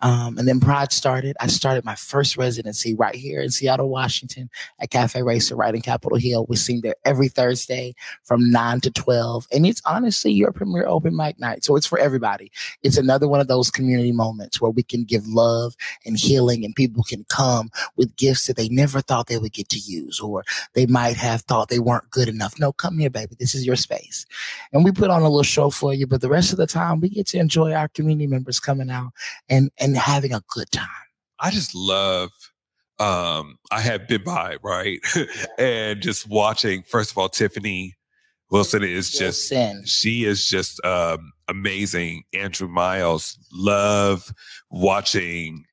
Um, 0.00 0.38
and 0.38 0.46
then 0.46 0.60
Pride 0.60 0.92
started. 0.92 1.36
I 1.40 1.48
started 1.48 1.84
my 1.84 1.96
first 1.96 2.36
residency 2.36 2.94
right 2.94 3.14
here 3.14 3.40
in 3.40 3.50
Seattle, 3.50 3.88
Washington 3.88 4.48
at 4.78 4.90
Cafe 4.90 5.20
Racer 5.22 5.56
right 5.56 5.74
in 5.74 5.82
Capitol 5.82 6.18
Hill. 6.18 6.46
We 6.48 6.54
sing 6.56 6.82
there 6.82 6.94
every 7.04 7.28
Thursday 7.28 7.94
from 8.22 8.50
9 8.50 8.80
to 8.82 8.90
12. 8.92 9.48
And 9.52 9.66
it's 9.66 9.82
honestly 9.84 10.32
your 10.32 10.52
premier 10.52 10.86
open 10.86 11.16
mic 11.16 11.40
night. 11.40 11.64
So 11.64 11.74
it's 11.74 11.86
for 11.86 11.98
everybody. 11.98 12.52
It's 12.84 12.96
another 12.96 13.26
one 13.26 13.40
of 13.40 13.48
those 13.48 13.70
community 13.70 14.12
moments 14.12 14.60
where 14.60 14.70
we 14.70 14.84
can 14.84 15.02
give 15.04 15.26
love 15.26 15.74
and 16.04 16.16
healing 16.16 16.64
and 16.64 16.74
people 16.74 17.02
can 17.02 17.24
come 17.28 17.70
with 17.96 18.16
gifts 18.16 18.46
that 18.46 18.56
they 18.56 18.68
never 18.68 19.00
thought 19.00 19.26
they 19.26 19.38
would 19.38 19.52
get 19.52 19.68
to 19.70 19.78
use 19.78 20.20
or 20.20 20.44
they 20.74 20.86
might 20.86 21.16
have 21.16 21.42
thought 21.42 21.68
they 21.68 21.78
weren't 21.78 22.10
good 22.10 22.28
enough. 22.28 22.58
No, 22.58 22.72
come 22.72 22.98
here, 22.98 23.10
baby. 23.10 23.36
This 23.38 23.54
is 23.54 23.66
your 23.66 23.76
space. 23.76 24.26
And 24.72 24.84
we 24.84 24.92
put 24.92 25.10
on 25.10 25.22
a 25.22 25.28
little 25.28 25.42
show 25.42 25.70
for 25.70 25.94
you, 25.94 26.06
but 26.06 26.20
the 26.20 26.28
rest 26.28 26.52
of 26.52 26.58
the 26.58 26.66
time 26.66 27.00
we 27.00 27.08
get 27.08 27.26
to 27.28 27.38
enjoy 27.38 27.72
our 27.72 27.88
community 27.88 28.26
members 28.26 28.60
coming 28.60 28.90
out 28.90 29.12
and 29.48 29.70
and 29.78 29.96
having 29.96 30.32
a 30.32 30.42
good 30.48 30.70
time. 30.70 30.88
I 31.38 31.50
just 31.50 31.74
love 31.74 32.30
um 32.98 33.58
I 33.70 33.80
have 33.80 34.08
been 34.08 34.24
by, 34.24 34.56
right? 34.62 35.00
and 35.58 36.00
just 36.00 36.28
watching, 36.28 36.82
first 36.82 37.10
of 37.10 37.18
all, 37.18 37.28
Tiffany 37.28 37.94
Wilson 38.50 38.84
is 38.84 39.10
just 39.10 39.50
Wilson. 39.50 39.84
she 39.84 40.24
is 40.24 40.46
just 40.46 40.84
um 40.84 41.32
amazing. 41.48 42.24
Andrew 42.32 42.68
Miles, 42.68 43.38
love 43.52 44.32
watching 44.70 45.64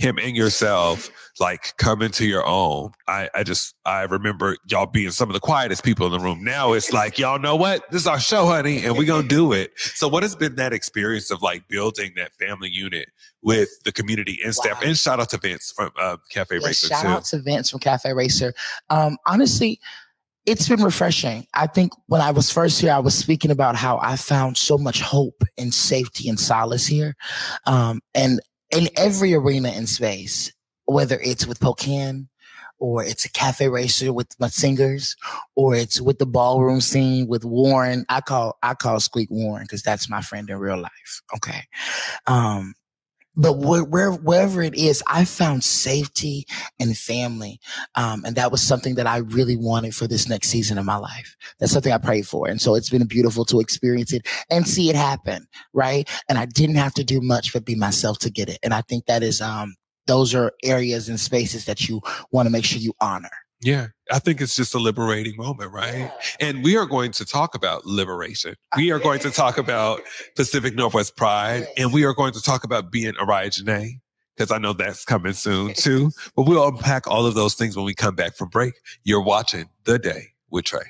him 0.00 0.18
and 0.18 0.34
yourself 0.34 1.10
like 1.38 1.76
come 1.76 2.00
into 2.00 2.26
your 2.26 2.46
own. 2.46 2.92
I, 3.06 3.28
I 3.34 3.42
just 3.42 3.74
I 3.84 4.02
remember 4.02 4.56
y'all 4.68 4.86
being 4.86 5.10
some 5.10 5.28
of 5.28 5.34
the 5.34 5.40
quietest 5.40 5.84
people 5.84 6.06
in 6.06 6.12
the 6.12 6.18
room. 6.18 6.42
Now 6.42 6.72
it's 6.72 6.92
like 6.92 7.18
y'all 7.18 7.38
know 7.38 7.54
what 7.54 7.88
this 7.90 8.02
is 8.02 8.06
our 8.06 8.18
show, 8.18 8.46
honey, 8.46 8.84
and 8.84 8.96
we're 8.96 9.04
gonna 9.04 9.28
do 9.28 9.52
it. 9.52 9.72
So 9.76 10.08
what 10.08 10.22
has 10.22 10.34
been 10.34 10.56
that 10.56 10.72
experience 10.72 11.30
of 11.30 11.42
like 11.42 11.68
building 11.68 12.12
that 12.16 12.32
family 12.34 12.70
unit 12.70 13.08
with 13.42 13.68
the 13.84 13.92
community 13.92 14.40
and 14.42 14.54
staff? 14.54 14.80
Wow. 14.80 14.88
And 14.88 14.96
shout 14.96 15.20
out 15.20 15.28
to 15.30 15.38
Vince 15.38 15.72
from 15.76 15.90
uh, 15.98 16.16
Cafe 16.30 16.58
yeah, 16.58 16.66
Racer. 16.66 16.86
Shout 16.88 17.02
too. 17.02 17.08
out 17.08 17.24
to 17.26 17.38
Vince 17.38 17.70
from 17.70 17.80
Cafe 17.80 18.12
Racer. 18.12 18.54
Um, 18.88 19.18
honestly. 19.26 19.80
It's 20.46 20.66
been 20.66 20.82
refreshing. 20.82 21.46
I 21.52 21.66
think 21.66 21.92
when 22.06 22.22
I 22.22 22.30
was 22.30 22.50
first 22.50 22.80
here, 22.80 22.92
I 22.92 22.98
was 22.98 23.14
speaking 23.14 23.50
about 23.50 23.76
how 23.76 24.00
I 24.02 24.16
found 24.16 24.56
so 24.56 24.78
much 24.78 25.02
hope 25.02 25.44
and 25.58 25.72
safety 25.72 26.30
and 26.30 26.40
solace 26.40 26.86
here. 26.86 27.14
Um, 27.66 28.00
and 28.14 28.40
in 28.70 28.88
every 28.96 29.34
arena 29.34 29.70
in 29.70 29.86
space, 29.86 30.52
whether 30.84 31.18
it's 31.20 31.46
with 31.46 31.60
POCAAN 31.60 32.28
or 32.78 33.04
it's 33.04 33.24
a 33.24 33.30
cafe 33.30 33.68
racer 33.68 34.12
with 34.12 34.28
my 34.40 34.48
singers 34.48 35.16
or 35.54 35.74
it's 35.74 36.00
with 36.00 36.18
the 36.18 36.26
ballroom 36.26 36.80
scene 36.80 37.26
with 37.26 37.44
Warren. 37.44 38.04
I 38.08 38.20
call, 38.20 38.58
I 38.62 38.74
call 38.74 39.00
Squeak 39.00 39.30
Warren 39.30 39.64
because 39.64 39.82
that's 39.82 40.08
my 40.08 40.22
friend 40.22 40.48
in 40.48 40.58
real 40.58 40.78
life. 40.78 41.22
Okay. 41.36 41.64
Um, 42.26 42.74
but 43.40 43.58
where, 43.58 43.82
where, 43.82 44.12
wherever 44.12 44.62
it 44.62 44.74
is, 44.74 45.02
I 45.06 45.24
found 45.24 45.64
safety 45.64 46.44
and 46.78 46.96
family. 46.96 47.58
Um, 47.94 48.22
and 48.24 48.36
that 48.36 48.52
was 48.52 48.60
something 48.60 48.96
that 48.96 49.06
I 49.06 49.18
really 49.18 49.56
wanted 49.56 49.94
for 49.94 50.06
this 50.06 50.28
next 50.28 50.48
season 50.48 50.76
of 50.76 50.84
my 50.84 50.96
life. 50.96 51.36
That's 51.58 51.72
something 51.72 51.92
I 51.92 51.98
prayed 51.98 52.28
for. 52.28 52.48
And 52.48 52.60
so 52.60 52.74
it's 52.74 52.90
been 52.90 53.06
beautiful 53.06 53.46
to 53.46 53.60
experience 53.60 54.12
it 54.12 54.26
and 54.50 54.68
see 54.68 54.90
it 54.90 54.96
happen. 54.96 55.46
Right. 55.72 56.08
And 56.28 56.36
I 56.36 56.44
didn't 56.44 56.76
have 56.76 56.92
to 56.94 57.04
do 57.04 57.20
much 57.22 57.54
but 57.54 57.64
be 57.64 57.74
myself 57.74 58.18
to 58.20 58.30
get 58.30 58.50
it. 58.50 58.58
And 58.62 58.74
I 58.74 58.82
think 58.82 59.06
that 59.06 59.22
is, 59.22 59.40
um, 59.40 59.74
those 60.06 60.34
are 60.34 60.52
areas 60.62 61.08
and 61.08 61.18
spaces 61.18 61.64
that 61.64 61.88
you 61.88 62.02
want 62.32 62.46
to 62.46 62.50
make 62.50 62.64
sure 62.64 62.78
you 62.78 62.92
honor. 63.00 63.30
Yeah, 63.62 63.88
I 64.10 64.18
think 64.18 64.40
it's 64.40 64.56
just 64.56 64.74
a 64.74 64.78
liberating 64.78 65.36
moment, 65.36 65.72
right? 65.72 65.94
Yeah. 65.94 66.12
And 66.40 66.64
we 66.64 66.76
are 66.76 66.86
going 66.86 67.12
to 67.12 67.26
talk 67.26 67.54
about 67.54 67.84
liberation. 67.84 68.54
We 68.76 68.90
are 68.90 68.98
going 68.98 69.20
to 69.20 69.30
talk 69.30 69.58
about 69.58 70.00
Pacific 70.36 70.74
Northwest 70.74 71.16
Pride, 71.16 71.66
and 71.76 71.92
we 71.92 72.04
are 72.04 72.14
going 72.14 72.32
to 72.32 72.42
talk 72.42 72.64
about 72.64 72.90
being 72.90 73.12
Janae, 73.14 74.00
because 74.34 74.50
I 74.50 74.58
know 74.58 74.72
that's 74.72 75.04
coming 75.04 75.34
soon 75.34 75.74
too. 75.74 76.10
But 76.34 76.44
we'll 76.44 76.66
unpack 76.66 77.06
all 77.06 77.26
of 77.26 77.34
those 77.34 77.54
things 77.54 77.76
when 77.76 77.84
we 77.84 77.94
come 77.94 78.14
back 78.14 78.36
from 78.36 78.48
break. 78.48 78.74
You're 79.04 79.22
watching 79.22 79.68
The 79.84 79.98
Day 79.98 80.28
with 80.50 80.64
Trae. 80.64 80.86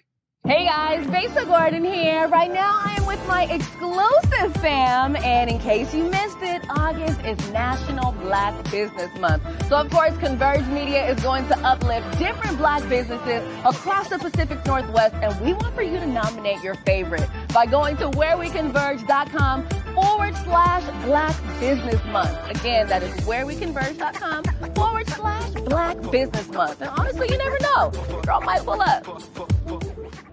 Hey 0.47 0.65
guys, 0.65 1.07
Besa 1.09 1.45
Gordon 1.45 1.85
here. 1.85 2.27
Right 2.29 2.51
now 2.51 2.81
I 2.83 2.95
am 2.95 3.05
with 3.05 3.25
my 3.29 3.45
exclusive 3.45 4.55
fam, 4.63 5.15
and 5.17 5.51
in 5.51 5.59
case 5.59 5.93
you 5.93 6.05
missed 6.05 6.39
it, 6.41 6.63
August 6.71 7.21
is 7.27 7.39
National 7.51 8.13
Black 8.13 8.55
Business 8.71 9.15
Month. 9.19 9.43
So 9.69 9.77
of 9.77 9.91
course, 9.91 10.17
Converge 10.17 10.67
Media 10.69 11.07
is 11.11 11.23
going 11.23 11.47
to 11.49 11.59
uplift 11.59 12.19
different 12.19 12.57
black 12.57 12.89
businesses 12.89 13.45
across 13.67 14.09
the 14.09 14.19
Pacific 14.19 14.65
Northwest, 14.65 15.15
and 15.17 15.39
we 15.45 15.53
want 15.53 15.75
for 15.75 15.83
you 15.83 16.01
to 16.01 16.07
nominate 16.07 16.63
your 16.63 16.75
favorite 16.75 17.29
by 17.53 17.67
going 17.67 17.99
to 17.99 18.09
whereweconverge.com 18.09 19.69
forward 19.95 20.35
slash 20.37 21.05
Black 21.05 21.61
Business 21.61 22.03
Month. 22.07 22.37
Again, 22.49 22.89
that 22.89 23.03
is 23.03 23.13
whereweconverge.com 23.27 24.45
forward 24.75 25.07
slash 25.07 25.51
Black 25.51 26.01
Business 26.11 26.49
Month. 26.49 26.81
And 26.81 26.91
honestly, 26.91 27.29
you 27.31 27.37
never 27.37 27.59
know. 27.61 27.91
Girl 28.23 28.41
might 28.41 28.65
pull 28.65 28.81
up. 28.81 29.60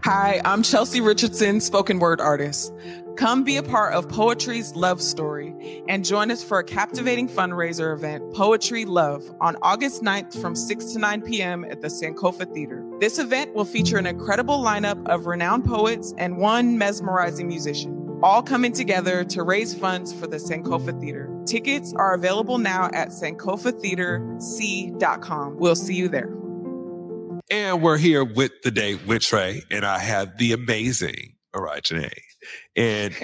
Hi, 0.08 0.40
I'm 0.46 0.64
Chelsea 0.64 1.02
Richardson, 1.02 1.60
spoken 1.60 2.00
word 2.00 2.22
artist. 2.22 2.74
Come 3.18 3.44
be 3.44 3.58
a 3.58 3.64
part 3.64 3.94
of 3.94 4.08
Poetry's 4.08 4.74
Love 4.74 5.02
Story 5.02 5.84
and 5.90 6.06
join 6.06 6.32
us 6.32 6.42
for 6.42 6.60
a 6.60 6.64
captivating 6.64 7.28
fundraiser 7.28 7.94
event, 7.94 8.34
Poetry 8.34 8.86
Love, 8.86 9.30
on 9.42 9.58
August 9.62 10.04
9th 10.04 10.42
from 10.42 10.56
6 10.56 10.94
to 10.94 11.00
9 11.00 11.24
p.m. 11.24 11.66
at 11.66 11.82
the 11.82 11.90
Sankofa 11.90 12.54
Theater. 12.54 12.86
This 13.02 13.20
event 13.20 13.54
will 13.54 13.66
feature 13.66 13.98
an 13.98 14.06
incredible 14.06 14.64
lineup 14.64 15.06
of 15.10 15.26
renowned 15.26 15.66
poets 15.66 16.14
and 16.18 16.38
one 16.38 16.78
mesmerizing 16.78 17.50
musician, 17.50 18.22
all 18.24 18.42
coming 18.42 18.72
together 18.72 19.26
to 19.26 19.44
raise 19.44 19.76
funds 19.76 20.14
for 20.14 20.26
the 20.26 20.38
Sankofa 20.38 20.98
Theater. 21.02 21.30
Tickets 21.46 21.94
are 21.98 22.14
available 22.14 22.60
now 22.60 22.86
at 22.94 23.10
sankofatheaterc.com. 23.10 25.58
We'll 25.58 25.76
see 25.76 25.96
you 25.96 26.08
there. 26.08 26.32
And 27.50 27.82
we're 27.82 27.98
here 27.98 28.26
with 28.26 28.52
the 28.64 28.72
day 28.72 28.96
with 28.96 29.22
Trae, 29.22 29.64
and 29.72 29.86
I 29.86 30.00
have 30.00 30.38
the 30.38 30.52
amazing 30.52 31.36
Aryiah 31.56 32.12
And 32.76 33.16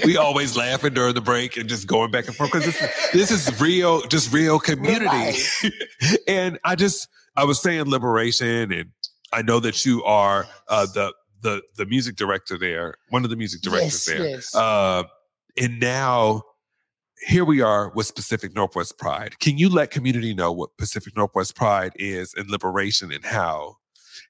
we 0.04 0.16
always 0.16 0.56
laughing 0.56 0.94
during 0.94 1.14
the 1.14 1.20
break 1.20 1.56
and 1.56 1.68
just 1.68 1.88
going 1.88 2.12
back 2.12 2.26
and 2.26 2.36
forth 2.36 2.52
because 2.52 2.66
this, 2.66 3.10
this 3.12 3.30
is 3.30 3.60
real, 3.60 4.02
just 4.02 4.32
real 4.32 4.60
community. 4.60 5.38
and 6.28 6.58
I 6.64 6.76
just, 6.76 7.08
I 7.36 7.44
was 7.44 7.60
saying 7.60 7.86
liberation, 7.86 8.72
and 8.72 8.90
I 9.32 9.42
know 9.42 9.58
that 9.60 9.84
you 9.84 10.04
are 10.04 10.46
uh, 10.68 10.86
the 10.86 11.12
the 11.40 11.62
the 11.76 11.86
music 11.86 12.14
director 12.14 12.56
there, 12.56 12.94
one 13.08 13.24
of 13.24 13.30
the 13.30 13.36
music 13.36 13.62
directors 13.62 14.06
yes, 14.06 14.18
there. 14.18 14.28
Yes. 14.28 14.54
Uh, 14.54 15.02
and 15.60 15.80
now 15.80 16.42
here 17.26 17.44
we 17.44 17.60
are 17.60 17.90
with 17.94 18.14
Pacific 18.14 18.54
Northwest 18.54 18.98
Pride. 18.98 19.38
Can 19.38 19.58
you 19.58 19.68
let 19.68 19.90
community 19.90 20.34
know 20.34 20.52
what 20.52 20.76
Pacific 20.76 21.16
Northwest 21.16 21.54
Pride 21.54 21.92
is 21.96 22.34
and 22.34 22.50
liberation 22.50 23.12
and 23.12 23.24
how 23.24 23.76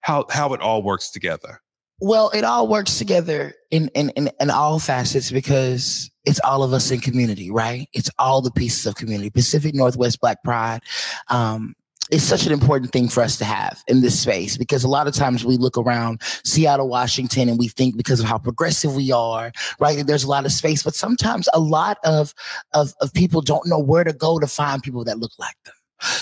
how 0.02 0.26
how 0.30 0.52
it 0.52 0.61
all 0.61 0.82
works 0.82 1.11
together. 1.11 1.61
Well, 2.00 2.30
it 2.30 2.42
all 2.42 2.66
works 2.66 2.99
together 2.99 3.54
in, 3.70 3.88
in, 3.94 4.11
in, 4.11 4.28
in, 4.40 4.50
all 4.50 4.80
facets 4.80 5.30
because 5.30 6.11
it's 6.25 6.40
all 6.40 6.64
of 6.64 6.72
us 6.72 6.90
in 6.90 6.99
community, 6.99 7.49
right? 7.49 7.88
It's 7.92 8.11
all 8.18 8.42
the 8.42 8.50
pieces 8.50 8.87
of 8.87 8.96
community. 8.96 9.30
Pacific 9.30 9.72
Northwest 9.72 10.20
Black 10.20 10.42
Pride 10.42 10.80
um, 11.28 11.75
is 12.12 12.23
such 12.23 12.47
an 12.47 12.52
important 12.52 12.92
thing 12.92 13.09
for 13.09 13.23
us 13.23 13.38
to 13.38 13.45
have 13.45 13.83
in 13.88 14.02
this 14.02 14.21
space 14.21 14.59
because 14.59 14.85
a 14.85 14.88
lot 14.88 15.09
of 15.09 15.14
times 15.14 15.47
we 15.47 15.57
look 15.57 15.78
around 15.78 16.21
Seattle, 16.45 16.88
Washington, 16.88 17.49
and 17.49 17.59
we 17.59 17.69
think 17.69 17.97
because 17.97 18.21
of 18.21 18.26
how 18.26 18.37
progressive 18.37 18.95
we 18.95 19.11
are, 19.11 19.50
right, 19.81 19.97
that 19.97 20.07
there's 20.07 20.23
a 20.23 20.28
lot 20.28 20.45
of 20.45 20.52
space. 20.52 20.83
But 20.83 20.95
sometimes 20.95 21.49
a 21.54 21.59
lot 21.59 21.97
of, 22.04 22.35
of, 22.75 22.92
of 23.00 23.14
people 23.14 23.40
don't 23.40 23.66
know 23.66 23.78
where 23.78 24.04
to 24.04 24.12
go 24.12 24.38
to 24.38 24.47
find 24.47 24.83
people 24.83 25.04
that 25.04 25.19
look 25.19 25.33
like 25.38 25.57
them. 25.64 25.75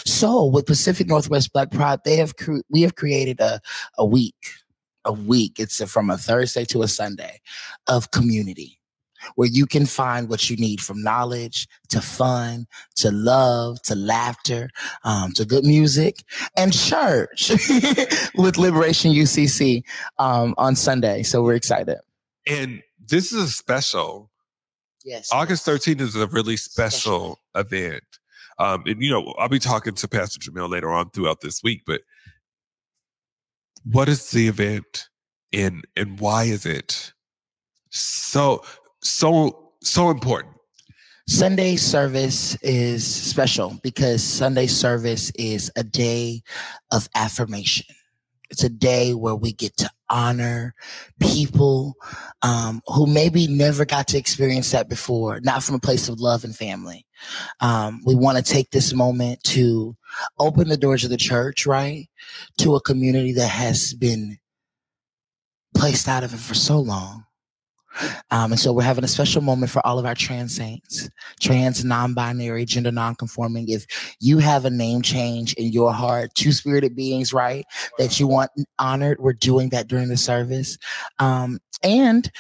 So 0.06 0.44
with 0.44 0.66
Pacific 0.66 1.08
Northwest 1.08 1.52
Black 1.52 1.72
Pride, 1.72 2.00
they 2.04 2.16
have 2.16 2.36
cre- 2.36 2.60
we 2.70 2.82
have 2.82 2.94
created 2.94 3.40
a, 3.40 3.60
a 3.98 4.06
week 4.06 4.36
a 5.06 5.12
week. 5.12 5.58
It's 5.58 5.80
a, 5.80 5.86
from 5.86 6.10
a 6.10 6.18
Thursday 6.18 6.66
to 6.66 6.82
a 6.82 6.88
Sunday 6.88 7.40
of 7.86 8.10
community 8.10 8.79
where 9.34 9.48
you 9.48 9.66
can 9.66 9.86
find 9.86 10.28
what 10.28 10.50
you 10.50 10.56
need 10.56 10.80
from 10.80 11.02
knowledge 11.02 11.68
to 11.88 12.00
fun 12.00 12.66
to 12.96 13.10
love 13.10 13.80
to 13.82 13.94
laughter 13.94 14.70
um, 15.04 15.32
to 15.32 15.44
good 15.44 15.64
music 15.64 16.24
and 16.56 16.72
church 16.72 17.50
with 18.34 18.58
Liberation 18.58 19.12
UCC 19.12 19.82
um, 20.18 20.54
on 20.58 20.76
Sunday. 20.76 21.22
So 21.22 21.42
we're 21.42 21.54
excited. 21.54 21.98
And 22.46 22.82
this 22.98 23.32
is 23.32 23.44
a 23.44 23.48
special. 23.48 24.30
Yes. 25.04 25.30
August 25.32 25.66
13th 25.66 26.00
is 26.00 26.16
a 26.16 26.26
really 26.26 26.56
special, 26.56 27.38
special. 27.52 27.76
event. 27.76 28.04
Um, 28.58 28.82
and 28.86 29.02
you 29.02 29.10
know, 29.10 29.34
I'll 29.38 29.48
be 29.48 29.58
talking 29.58 29.94
to 29.94 30.08
Pastor 30.08 30.38
Jamil 30.38 30.70
later 30.70 30.90
on 30.90 31.10
throughout 31.10 31.40
this 31.40 31.62
week, 31.62 31.82
but 31.86 32.02
what 33.84 34.08
is 34.08 34.30
the 34.30 34.48
event 34.48 35.08
and 35.52 35.84
and 35.96 36.20
why 36.20 36.44
is 36.44 36.66
it 36.66 37.12
so 37.90 38.62
so 39.02 39.72
so 39.82 40.10
important 40.10 40.54
Sunday 41.30 41.76
service 41.76 42.56
is 42.60 43.06
special 43.06 43.78
because 43.84 44.20
Sunday 44.20 44.66
service 44.66 45.30
is 45.36 45.70
a 45.76 45.84
day 45.84 46.42
of 46.90 47.08
affirmation. 47.14 47.94
It's 48.50 48.64
a 48.64 48.68
day 48.68 49.14
where 49.14 49.36
we 49.36 49.52
get 49.52 49.76
to 49.76 49.90
honor 50.10 50.74
people 51.20 51.94
um, 52.42 52.82
who 52.88 53.06
maybe 53.06 53.46
never 53.46 53.84
got 53.84 54.08
to 54.08 54.18
experience 54.18 54.72
that 54.72 54.88
before, 54.88 55.38
not 55.40 55.62
from 55.62 55.76
a 55.76 55.80
place 55.80 56.08
of 56.08 56.20
love 56.20 56.42
and 56.42 56.54
family. 56.54 57.06
Um, 57.60 58.00
we 58.04 58.16
want 58.16 58.38
to 58.38 58.42
take 58.42 58.72
this 58.72 58.92
moment 58.92 59.40
to 59.44 59.96
open 60.40 60.68
the 60.68 60.76
doors 60.76 61.04
of 61.04 61.10
the 61.10 61.16
church, 61.16 61.64
right, 61.64 62.08
to 62.58 62.74
a 62.74 62.80
community 62.80 63.34
that 63.34 63.50
has 63.50 63.94
been 63.94 64.38
placed 65.76 66.08
out 66.08 66.24
of 66.24 66.34
it 66.34 66.40
for 66.40 66.54
so 66.54 66.80
long. 66.80 67.24
Um, 68.30 68.52
and 68.52 68.60
so 68.60 68.72
we're 68.72 68.82
having 68.82 69.04
a 69.04 69.08
special 69.08 69.42
moment 69.42 69.70
for 69.70 69.84
all 69.86 69.98
of 69.98 70.06
our 70.06 70.14
trans 70.14 70.54
saints, 70.54 71.10
trans, 71.40 71.84
non-binary, 71.84 72.64
gender 72.64 72.92
non-conforming. 72.92 73.68
If 73.68 73.86
you 74.20 74.38
have 74.38 74.64
a 74.64 74.70
name 74.70 75.02
change 75.02 75.52
in 75.54 75.72
your 75.72 75.92
heart, 75.92 76.34
two 76.34 76.52
spirited 76.52 76.94
beings, 76.94 77.32
right, 77.32 77.64
that 77.98 78.20
you 78.20 78.26
want 78.26 78.50
honored, 78.78 79.20
we're 79.20 79.32
doing 79.32 79.70
that 79.70 79.88
during 79.88 80.08
the 80.08 80.16
service. 80.16 80.78
Um, 81.18 81.58
and 81.82 82.30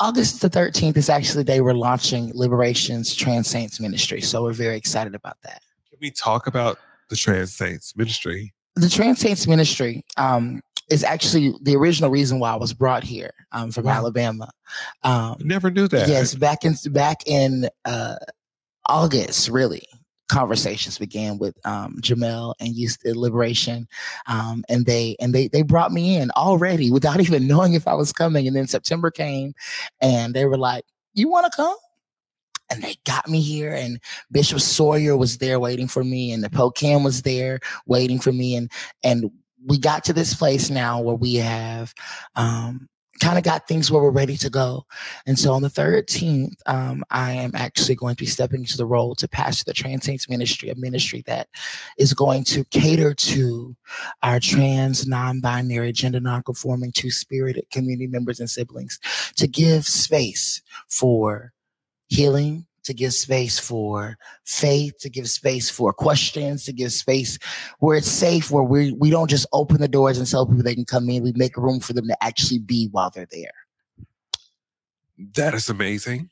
August 0.00 0.40
the 0.40 0.50
13th 0.50 0.96
is 0.96 1.08
actually 1.08 1.44
the 1.44 1.52
day 1.52 1.60
we're 1.60 1.72
launching 1.72 2.32
Liberation's 2.34 3.14
Trans 3.14 3.48
Saints 3.48 3.78
Ministry. 3.80 4.20
So 4.20 4.42
we're 4.42 4.52
very 4.52 4.76
excited 4.76 5.14
about 5.14 5.36
that. 5.42 5.62
Can 5.90 5.98
we 6.00 6.10
talk 6.10 6.46
about 6.46 6.78
the 7.10 7.16
Trans 7.16 7.54
Saints 7.54 7.96
Ministry? 7.96 8.52
The 8.74 8.88
Trans 8.88 9.20
Saints 9.20 9.46
Ministry 9.46 10.04
um, 10.16 10.60
is 10.90 11.04
actually 11.04 11.54
the 11.62 11.76
original 11.76 12.10
reason 12.10 12.38
why 12.38 12.52
I 12.52 12.56
was 12.56 12.74
brought 12.74 13.04
here 13.04 13.32
um, 13.52 13.70
from 13.70 13.84
wow. 13.84 13.92
Alabama. 13.92 14.50
Um, 15.02 15.36
Never 15.40 15.70
knew 15.70 15.88
that. 15.88 16.08
Yes, 16.08 16.34
back 16.34 16.64
in 16.64 16.74
back 16.92 17.26
in 17.26 17.68
uh, 17.84 18.16
August, 18.86 19.48
really. 19.48 19.86
Conversations 20.28 20.98
began 20.98 21.36
with 21.36 21.54
um, 21.66 21.98
Jamel 22.00 22.54
and 22.58 22.74
Youth 22.74 22.96
Liberation, 23.04 23.86
um, 24.26 24.64
and 24.70 24.86
they 24.86 25.16
and 25.20 25.34
they 25.34 25.48
they 25.48 25.62
brought 25.62 25.92
me 25.92 26.16
in 26.16 26.30
already 26.32 26.90
without 26.90 27.20
even 27.20 27.46
knowing 27.46 27.74
if 27.74 27.86
I 27.86 27.94
was 27.94 28.12
coming. 28.12 28.46
And 28.46 28.56
then 28.56 28.66
September 28.66 29.10
came, 29.10 29.54
and 30.00 30.34
they 30.34 30.46
were 30.46 30.58
like, 30.58 30.84
"You 31.12 31.28
want 31.28 31.50
to 31.50 31.56
come?" 31.56 31.76
and 32.70 32.82
they 32.82 32.96
got 33.04 33.28
me 33.28 33.42
here 33.42 33.72
and 33.72 34.00
bishop 34.32 34.58
sawyer 34.58 35.16
was 35.16 35.36
there 35.36 35.60
waiting 35.60 35.86
for 35.86 36.02
me 36.02 36.32
and 36.32 36.42
the 36.42 36.48
POCAAN 36.48 37.04
was 37.04 37.20
there 37.22 37.60
waiting 37.86 38.18
for 38.18 38.32
me 38.32 38.56
and 38.56 38.70
and 39.02 39.30
we 39.66 39.78
got 39.78 40.04
to 40.04 40.12
this 40.12 40.34
place 40.34 40.70
now 40.70 41.00
where 41.00 41.14
we 41.14 41.36
have 41.36 41.94
um, 42.36 42.88
kind 43.20 43.38
of 43.38 43.44
got 43.44 43.68
things 43.68 43.90
where 43.90 44.02
we're 44.02 44.10
ready 44.10 44.36
to 44.36 44.50
go. 44.50 44.84
And 45.26 45.38
so 45.38 45.52
on 45.52 45.62
the 45.62 45.68
13th, 45.68 46.54
um, 46.66 47.04
I 47.10 47.32
am 47.32 47.52
actually 47.54 47.94
going 47.94 48.14
to 48.16 48.22
be 48.22 48.28
stepping 48.28 48.60
into 48.60 48.76
the 48.76 48.86
role 48.86 49.14
to 49.16 49.28
pastor 49.28 49.64
the 49.66 49.72
Trans 49.72 50.04
Saints 50.04 50.28
Ministry, 50.28 50.68
a 50.68 50.74
ministry 50.74 51.22
that 51.26 51.48
is 51.98 52.12
going 52.12 52.44
to 52.44 52.64
cater 52.64 53.14
to 53.14 53.76
our 54.22 54.40
trans, 54.40 55.06
non-binary, 55.06 55.92
gender 55.92 56.20
non-conforming, 56.20 56.92
two-spirited 56.92 57.64
community 57.70 58.06
members 58.06 58.40
and 58.40 58.50
siblings 58.50 58.98
to 59.36 59.46
give 59.46 59.86
space 59.86 60.62
for 60.88 61.52
healing, 62.08 62.66
to 62.84 62.94
give 62.94 63.12
space 63.12 63.58
for 63.58 64.16
faith, 64.44 64.98
to 64.98 65.10
give 65.10 65.28
space 65.28 65.70
for 65.70 65.92
questions, 65.92 66.64
to 66.64 66.72
give 66.72 66.92
space 66.92 67.38
where 67.80 67.96
it's 67.96 68.08
safe, 68.08 68.50
where 68.50 68.62
we, 68.62 68.92
we 68.92 69.10
don't 69.10 69.28
just 69.28 69.46
open 69.52 69.80
the 69.80 69.88
doors 69.88 70.18
and 70.18 70.30
tell 70.30 70.46
people 70.46 70.62
they 70.62 70.74
can 70.74 70.84
come 70.84 71.08
in. 71.10 71.22
We 71.22 71.32
make 71.32 71.56
room 71.56 71.80
for 71.80 71.92
them 71.92 72.06
to 72.08 72.24
actually 72.24 72.60
be 72.60 72.88
while 72.92 73.10
they're 73.10 73.28
there. 73.30 73.52
That 75.34 75.54
is 75.54 75.68
amazing. 75.68 76.30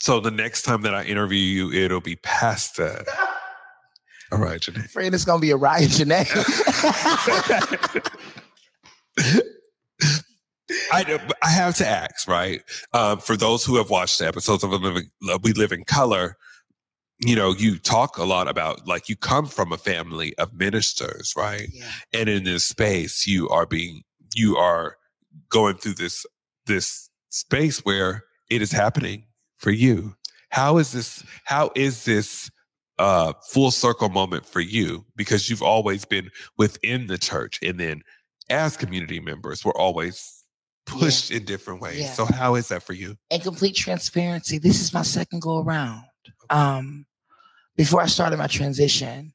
So 0.00 0.20
the 0.20 0.30
next 0.30 0.62
time 0.62 0.82
that 0.82 0.94
I 0.94 1.04
interview 1.04 1.38
you, 1.38 1.72
it'll 1.72 2.00
be 2.00 2.16
past 2.16 2.76
that. 2.76 3.06
All 4.32 4.38
right, 4.38 4.60
Janae. 4.60 4.84
Afraid 4.84 5.14
it's 5.14 5.24
gonna 5.24 5.40
be 5.40 5.50
a 5.52 5.56
riot, 5.56 5.90
Janae. 5.90 6.28
I, 10.92 11.20
I 11.42 11.50
have 11.50 11.76
to 11.76 11.86
ask, 11.86 12.28
right? 12.28 12.62
Um, 12.92 13.18
for 13.18 13.36
those 13.36 13.64
who 13.64 13.76
have 13.76 13.90
watched 13.90 14.18
the 14.18 14.26
episodes 14.26 14.64
of 14.64 14.70
We 14.70 15.52
Live 15.52 15.72
in 15.72 15.84
Color, 15.84 16.36
you 17.20 17.34
know, 17.34 17.52
you 17.52 17.78
talk 17.78 18.16
a 18.16 18.24
lot 18.24 18.48
about 18.48 18.86
like 18.86 19.08
you 19.08 19.16
come 19.16 19.46
from 19.46 19.72
a 19.72 19.78
family 19.78 20.36
of 20.38 20.52
ministers, 20.54 21.34
right? 21.36 21.68
Yeah. 21.72 21.90
And 22.12 22.28
in 22.28 22.44
this 22.44 22.64
space, 22.64 23.26
you 23.26 23.48
are 23.48 23.66
being, 23.66 24.02
you 24.34 24.56
are 24.56 24.96
going 25.48 25.76
through 25.76 25.94
this, 25.94 26.24
this 26.66 27.10
space 27.30 27.80
where 27.80 28.24
it 28.50 28.62
is 28.62 28.72
happening 28.72 29.24
for 29.56 29.70
you. 29.70 30.14
How 30.50 30.78
is 30.78 30.92
this, 30.92 31.24
how 31.44 31.70
is 31.74 32.04
this, 32.04 32.50
uh, 32.98 33.32
full 33.48 33.70
circle 33.70 34.08
moment 34.08 34.46
for 34.46 34.60
you? 34.60 35.04
Because 35.16 35.50
you've 35.50 35.62
always 35.62 36.04
been 36.04 36.30
within 36.56 37.08
the 37.08 37.18
church 37.18 37.58
and 37.62 37.78
then 37.78 38.02
as 38.50 38.76
community 38.76 39.20
members, 39.20 39.64
we're 39.64 39.72
always 39.72 40.37
pushed 40.88 41.30
yeah. 41.30 41.36
in 41.36 41.44
different 41.44 41.80
ways. 41.80 42.00
Yeah. 42.00 42.12
So 42.12 42.24
how 42.24 42.56
is 42.56 42.68
that 42.68 42.82
for 42.82 42.94
you? 42.94 43.16
In 43.30 43.40
complete 43.40 43.76
transparency, 43.76 44.58
this 44.58 44.80
is 44.80 44.92
my 44.92 45.02
second 45.02 45.42
go 45.42 45.62
around. 45.62 46.04
Um, 46.50 47.06
before 47.76 48.00
I 48.00 48.06
started 48.06 48.38
my 48.38 48.46
transition, 48.46 49.32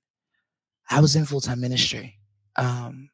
I 0.89 0.99
was 0.99 1.15
in 1.15 1.25
full 1.25 1.41
time 1.41 1.61
ministry. 1.61 2.17
Um, 2.55 3.09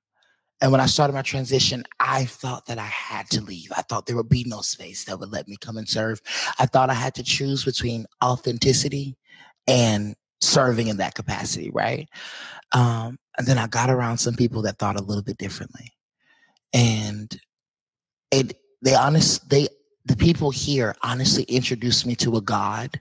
and 0.62 0.71
when 0.71 0.82
I 0.82 0.88
started 0.88 1.13
my 1.13 1.21
transition, 1.21 1.84
I 1.99 2.25
thought 2.25 2.65
that 2.65 2.78
I 2.78 2.86
had 2.86 3.30
to 3.30 3.41
leave. 3.41 3.71
I 3.78 3.82
thought 3.84 4.06
there 4.06 4.17
would 4.17 4.28
be 4.28 4.43
no 4.45 4.60
space 4.62 5.06
that 5.06 5.17
would 5.17 5.32
let 5.32 5.47
me 5.47 5.56
come 5.62 5.78
and 5.78 5.88
serve. 5.88 6.21
I 6.58 6.65
thought 6.65 6.89
I 6.89 6.95
had 6.95 7.15
to 7.15 7.23
choose 7.23 7.63
between 7.63 8.06
authenticity 8.21 9.15
and 9.67 10.15
serving 10.41 10.88
in 10.88 10.97
that 10.97 11.15
capacity, 11.15 11.69
right? 11.69 12.10
Um, 12.73 13.17
and 13.38 13.47
then 13.47 13.58
I 13.58 13.67
got 13.67 13.89
around 13.89 14.17
some 14.17 14.36
people 14.36 14.62
that 14.63 14.78
thought 14.80 14.99
a 14.99 15.04
little 15.04 15.23
bit 15.23 15.38
differently. 15.38 15.93
And 16.73 17.39
it 18.32 18.58
they 18.82 18.96
honest 18.96 19.50
they 19.50 19.68
the 20.06 20.15
people 20.15 20.50
here 20.50 20.96
honestly 21.04 21.44
introduced 21.44 22.06
me 22.06 22.15
to 22.15 22.38
a 22.38 22.42
God 22.42 23.00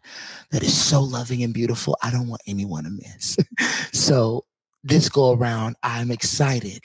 that 0.51 0.63
is 0.63 0.77
so 0.77 1.01
loving 1.01 1.43
and 1.43 1.55
beautiful. 1.55 1.97
I 2.03 2.11
don't 2.11 2.29
want 2.29 2.43
anyone 2.47 2.85
to 2.85 2.91
miss. 2.91 3.37
so 3.93 4.45
this 4.85 5.09
go 5.09 5.33
around, 5.33 5.77
I'm 5.83 6.11
excited 6.11 6.83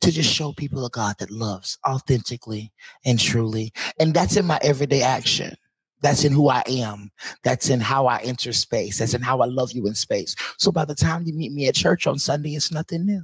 to 0.00 0.10
just 0.10 0.32
show 0.32 0.52
people 0.52 0.86
a 0.86 0.90
God 0.90 1.16
that 1.18 1.30
loves 1.30 1.78
authentically 1.86 2.72
and 3.04 3.20
truly. 3.20 3.72
And 3.98 4.14
that's 4.14 4.36
in 4.36 4.46
my 4.46 4.58
everyday 4.62 5.02
action. 5.02 5.54
That's 6.02 6.24
in 6.24 6.32
who 6.32 6.48
I 6.48 6.62
am. 6.66 7.10
That's 7.44 7.68
in 7.68 7.80
how 7.80 8.06
I 8.06 8.18
enter 8.22 8.54
space. 8.54 8.98
That's 8.98 9.12
in 9.12 9.20
how 9.20 9.40
I 9.40 9.46
love 9.46 9.72
you 9.72 9.86
in 9.86 9.94
space. 9.94 10.34
So 10.58 10.72
by 10.72 10.86
the 10.86 10.94
time 10.94 11.24
you 11.26 11.34
meet 11.34 11.52
me 11.52 11.68
at 11.68 11.74
church 11.74 12.06
on 12.06 12.18
Sunday, 12.18 12.54
it's 12.54 12.72
nothing 12.72 13.04
new. 13.04 13.22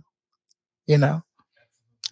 You 0.87 0.99
know? 0.99 1.23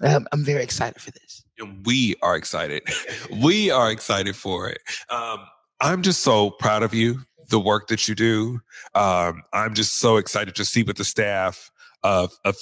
I'm, 0.00 0.26
I'm 0.32 0.44
very 0.44 0.62
excited 0.62 1.00
for 1.00 1.10
this. 1.12 1.44
We 1.84 2.16
are 2.22 2.36
excited. 2.36 2.82
we 3.42 3.70
are 3.70 3.90
excited 3.90 4.36
for 4.36 4.68
it. 4.68 4.78
Um, 5.08 5.38
I'm 5.80 6.02
just 6.02 6.22
so 6.22 6.50
proud 6.50 6.82
of 6.82 6.94
you, 6.94 7.20
the 7.48 7.60
work 7.60 7.88
that 7.88 8.08
you 8.08 8.14
do. 8.14 8.60
Um, 8.94 9.42
I'm 9.52 9.74
just 9.74 9.98
so 10.00 10.16
excited 10.16 10.54
to 10.56 10.64
see 10.64 10.82
what 10.82 10.96
the 10.96 11.04
staff 11.04 11.70
of, 12.02 12.32
of 12.44 12.56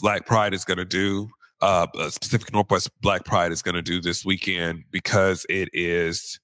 Black 0.00 0.26
Pride 0.26 0.52
is 0.54 0.64
going 0.64 0.78
to 0.78 0.84
do. 0.84 1.30
uh, 1.60 1.86
Pacific 1.86 2.52
Northwest 2.52 2.90
Black 3.00 3.24
Pride 3.24 3.52
is 3.52 3.62
going 3.62 3.74
to 3.76 3.82
do 3.82 4.00
this 4.00 4.24
weekend 4.24 4.84
because 4.90 5.46
it 5.48 5.68
is 5.72 6.38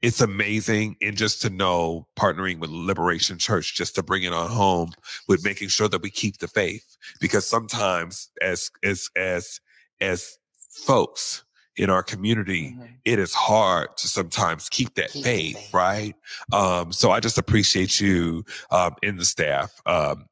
it's 0.00 0.20
amazing 0.20 0.96
and 1.02 1.16
just 1.16 1.42
to 1.42 1.50
know 1.50 2.06
partnering 2.16 2.60
with 2.60 2.70
liberation 2.70 3.38
church 3.38 3.74
just 3.74 3.94
to 3.96 4.02
bring 4.02 4.22
it 4.22 4.32
on 4.32 4.48
home 4.48 4.90
with 5.26 5.44
making 5.44 5.68
sure 5.68 5.88
that 5.88 6.02
we 6.02 6.10
keep 6.10 6.38
the 6.38 6.46
faith 6.46 6.96
because 7.20 7.46
sometimes 7.46 8.30
as 8.40 8.70
as 8.84 9.08
as 9.16 9.60
as 10.00 10.38
folks 10.70 11.44
in 11.76 11.90
our 11.90 12.02
community 12.02 12.74
Mhm. 12.76 12.88
it 13.04 13.18
is 13.18 13.34
hard 13.34 13.88
to 13.98 14.08
sometimes 14.08 14.68
keep 14.68 14.94
that 14.94 15.10
Keep 15.10 15.24
faith, 15.24 15.56
faith. 15.56 15.74
right 15.74 16.14
um 16.52 16.92
so 16.92 17.10
i 17.12 17.20
just 17.20 17.38
appreciate 17.38 18.00
you 18.00 18.44
um 18.70 18.94
in 19.02 19.16
the 19.16 19.24
staff 19.24 19.80
um 19.86 20.24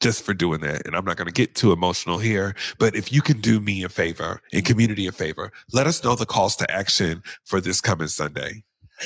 just 0.00 0.24
for 0.24 0.34
doing 0.34 0.60
that. 0.62 0.84
And 0.86 0.96
I'm 0.96 1.04
not 1.04 1.16
going 1.16 1.28
to 1.28 1.32
get 1.32 1.54
too 1.54 1.70
emotional 1.72 2.18
here, 2.18 2.56
but 2.80 2.96
if 2.96 3.12
you 3.12 3.22
can 3.22 3.40
do 3.40 3.60
me 3.60 3.84
a 3.84 3.88
favor 3.88 4.40
and 4.52 4.64
community 4.64 5.06
a 5.06 5.12
favor, 5.12 5.52
let 5.72 5.86
us 5.86 6.02
know 6.02 6.16
the 6.16 6.26
calls 6.26 6.56
to 6.56 6.68
action 6.70 7.22
for 7.44 7.60
this 7.60 7.80
coming 7.80 8.08
Sunday. 8.08 8.64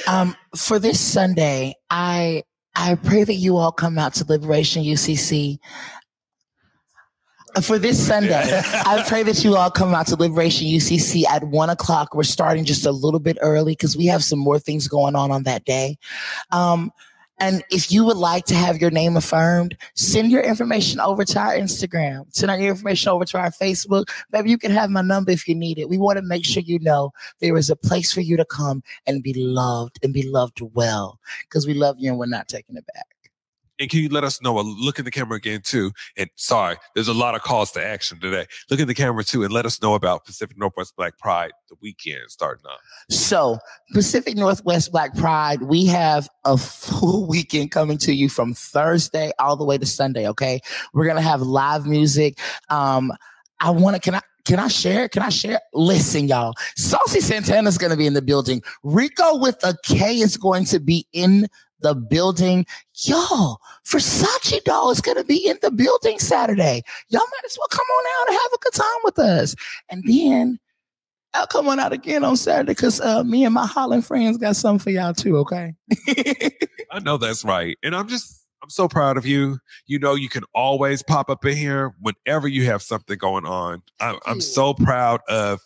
Um, 0.09 0.35
for 0.57 0.79
this 0.79 0.99
Sunday, 1.01 1.75
I 1.91 2.45
I 2.75 2.95
pray 2.95 3.25
that 3.25 3.35
you 3.35 3.59
all 3.59 3.73
come 3.73 3.99
out 3.99 4.15
to 4.15 4.25
Liberation 4.27 4.85
UCC. 4.85 5.59
For 7.63 7.79
this 7.79 8.07
Sunday, 8.07 8.61
I 8.85 9.03
pray 9.09 9.23
that 9.23 9.43
you 9.43 9.57
all 9.57 9.71
come 9.71 9.95
out 9.95 10.09
to 10.09 10.17
Liberation 10.17 10.67
UCC 10.67 11.25
at 11.25 11.45
one 11.45 11.71
o'clock. 11.71 12.15
We're 12.15 12.23
starting 12.25 12.65
just 12.67 12.85
a 12.85 12.93
little 12.93 13.21
bit 13.21 13.39
early 13.41 13.73
because 13.73 13.97
we 13.97 14.07
have 14.07 14.23
some 14.23 14.39
more 14.39 14.59
things 14.59 14.89
going 14.89 15.17
on 15.17 15.31
on 15.31 15.45
that 15.45 15.65
day. 15.65 15.97
Um, 16.53 16.93
and 17.39 17.63
if 17.71 17.91
you 17.91 18.05
would 18.05 18.17
like 18.17 18.45
to 18.47 18.55
have 18.55 18.79
your 18.79 18.91
name 18.91 19.17
affirmed, 19.17 19.77
send 19.95 20.31
your 20.31 20.43
information 20.43 21.01
over 21.01 21.25
to 21.25 21.39
our 21.39 21.55
Instagram. 21.55 22.25
Send 22.35 22.61
your 22.61 22.71
information 22.71 23.11
over 23.11 23.25
to 23.25 23.39
our 23.39 23.51
Facebook. 23.51 24.11
Maybe 24.33 24.51
you 24.51 24.59
can 24.59 24.71
have 24.71 24.91
my 24.91 25.03
number 25.03 25.31
if 25.31 25.49
you 25.49 25.55
need 25.55 25.79
it. 25.79 25.89
We 25.89 25.99
want 25.99 26.17
to 26.17 26.23
make 26.23 26.45
sure 26.45 26.63
you 26.63 26.79
know 26.79 27.13
there 27.41 27.57
is 27.57 27.71
a 27.71 27.77
place 27.77 28.13
for 28.13 28.23
you 28.23 28.37
to 28.37 28.45
come 28.45 28.83
and 29.07 29.23
be 29.23 29.35
loved 29.35 29.99
and 30.03 30.13
be 30.13 30.29
loved 30.29 30.61
well 30.61 31.19
because 31.43 31.67
we 31.67 31.75
love 31.75 31.97
you 31.99 32.11
and 32.11 32.19
we're 32.19 32.27
not 32.27 32.49
taking 32.49 32.77
it 32.77 32.87
back. 32.95 33.16
And 33.79 33.91
can 33.91 34.01
you 34.01 34.09
let 34.09 34.25
us 34.25 34.41
know? 34.43 34.59
uh, 34.59 34.63
Look 34.63 34.99
in 34.99 35.05
the 35.05 35.11
camera 35.11 35.37
again 35.37 35.61
too. 35.63 35.93
And 36.17 36.31
sorry, 36.37 36.77
there's 36.95 37.09
a 37.09 37.15
lot 37.15 37.35
of 37.35 37.43
calls 37.43 37.73
to 37.73 37.85
action 37.85 38.19
today. 38.21 38.47
Look 38.71 38.81
in 38.81 38.89
the 38.89 38.95
camera 38.95 39.25
too, 39.25 39.43
and 39.45 39.53
let 39.53 39.67
us 39.67 39.81
know 39.83 39.95
about 39.95 40.25
Pacific 40.25 40.57
Northwest 40.59 40.95
Black 40.97 41.19
Pride 41.19 41.53
the 41.69 41.77
weekend 41.83 42.23
starting 42.29 42.65
up. 42.67 42.79
So, 43.11 43.59
Pacific 43.93 44.37
Northwest 44.37 44.93
Black 44.93 45.15
Pride, 45.17 45.63
we 45.63 45.87
have 45.87 46.29
a 46.45 46.57
full 46.57 47.27
weekend 47.29 47.71
coming 47.71 47.99
to 47.99 48.15
you 48.15 48.29
from 48.29 48.55
Thursday 48.55 49.33
all 49.39 49.57
the 49.57 49.65
way 49.65 49.79
to 49.79 49.87
Sunday. 49.87 50.29
Okay, 50.29 50.61
we're 50.95 51.07
gonna 51.07 51.21
have 51.21 51.43
live 51.43 51.87
music. 51.87 52.39
Um, 52.71 53.13
I 53.61 53.71
want 53.71 53.97
to. 53.97 54.01
Can 54.01 54.15
I? 54.15 54.21
Can 54.47 54.61
I 54.61 54.69
share? 54.69 55.09
Can 55.09 55.23
I 55.23 55.29
share? 55.29 55.61
Listen, 55.75 56.29
y'all. 56.29 56.55
Saucy 56.77 57.21
Santana's 57.21 57.79
going 57.79 57.91
to 57.91 57.97
be 57.97 58.07
in 58.07 58.15
the 58.15 58.23
building. 58.23 58.63
Rico 58.85 59.37
with 59.39 59.57
a 59.65 59.77
K 59.83 60.21
is 60.21 60.37
going 60.37 60.65
to 60.67 60.79
be 60.79 61.05
in 61.13 61.49
the 61.87 61.95
building. 61.95 62.67
Y'all, 62.95 63.61
Versace 63.85 64.63
doll 64.65 64.91
is 64.91 65.01
going 65.01 65.17
to 65.17 65.25
be 65.25 65.47
in 65.47 65.57
the 65.63 65.71
building 65.71 66.19
Saturday. 66.19 66.83
Y'all 67.09 67.21
might 67.21 67.45
as 67.45 67.57
well 67.59 67.69
come 67.69 67.87
on 67.87 68.05
out 68.21 68.29
and 68.29 68.39
have 68.43 68.53
a 68.55 68.59
good 68.59 68.73
time 68.73 69.01
with 69.05 69.19
us. 69.19 69.55
And 69.89 70.03
then 70.05 70.59
I'll 71.35 71.47
come 71.47 71.69
on 71.69 71.79
out 71.79 71.93
again 71.93 72.25
on 72.25 72.37
Saturday 72.37 72.73
because 72.73 73.01
uh, 73.01 73.23
me 73.23 73.45
and 73.45 73.55
my 73.55 73.67
Holland 73.67 74.05
friends 74.05 74.37
got 74.37 74.57
something 74.57 74.83
for 74.83 74.91
y'all 74.91 75.15
too. 75.15 75.37
Okay. 75.39 75.75
I 76.91 76.99
know 77.01 77.19
that's 77.19 77.45
right. 77.45 77.77
And 77.85 77.95
I'm 77.95 78.09
just, 78.09 78.45
I'm 78.63 78.71
so 78.71 78.89
proud 78.89 79.17
of 79.17 79.25
you. 79.25 79.59
You 79.87 80.01
know, 80.01 80.15
you 80.15 80.29
can 80.29 80.43
always 80.55 81.05
pop 81.05 81.31
up 81.31 81.45
in 81.45 81.57
here 81.57 81.95
whenever 82.01 82.49
you 82.49 82.65
have 82.65 82.83
something 82.83 83.17
going 83.17 83.47
on. 83.47 83.83
I, 84.01 84.19
I'm 84.27 84.41
so 84.41 84.75
proud 84.75 85.21
of 85.29 85.61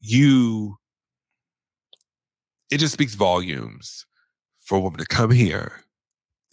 you. 0.00 0.76
It 2.72 2.78
just 2.78 2.94
speaks 2.94 3.14
volumes 3.14 4.06
for 4.64 4.78
a 4.78 4.80
woman 4.80 4.98
to 4.98 5.06
come 5.06 5.30
here 5.30 5.84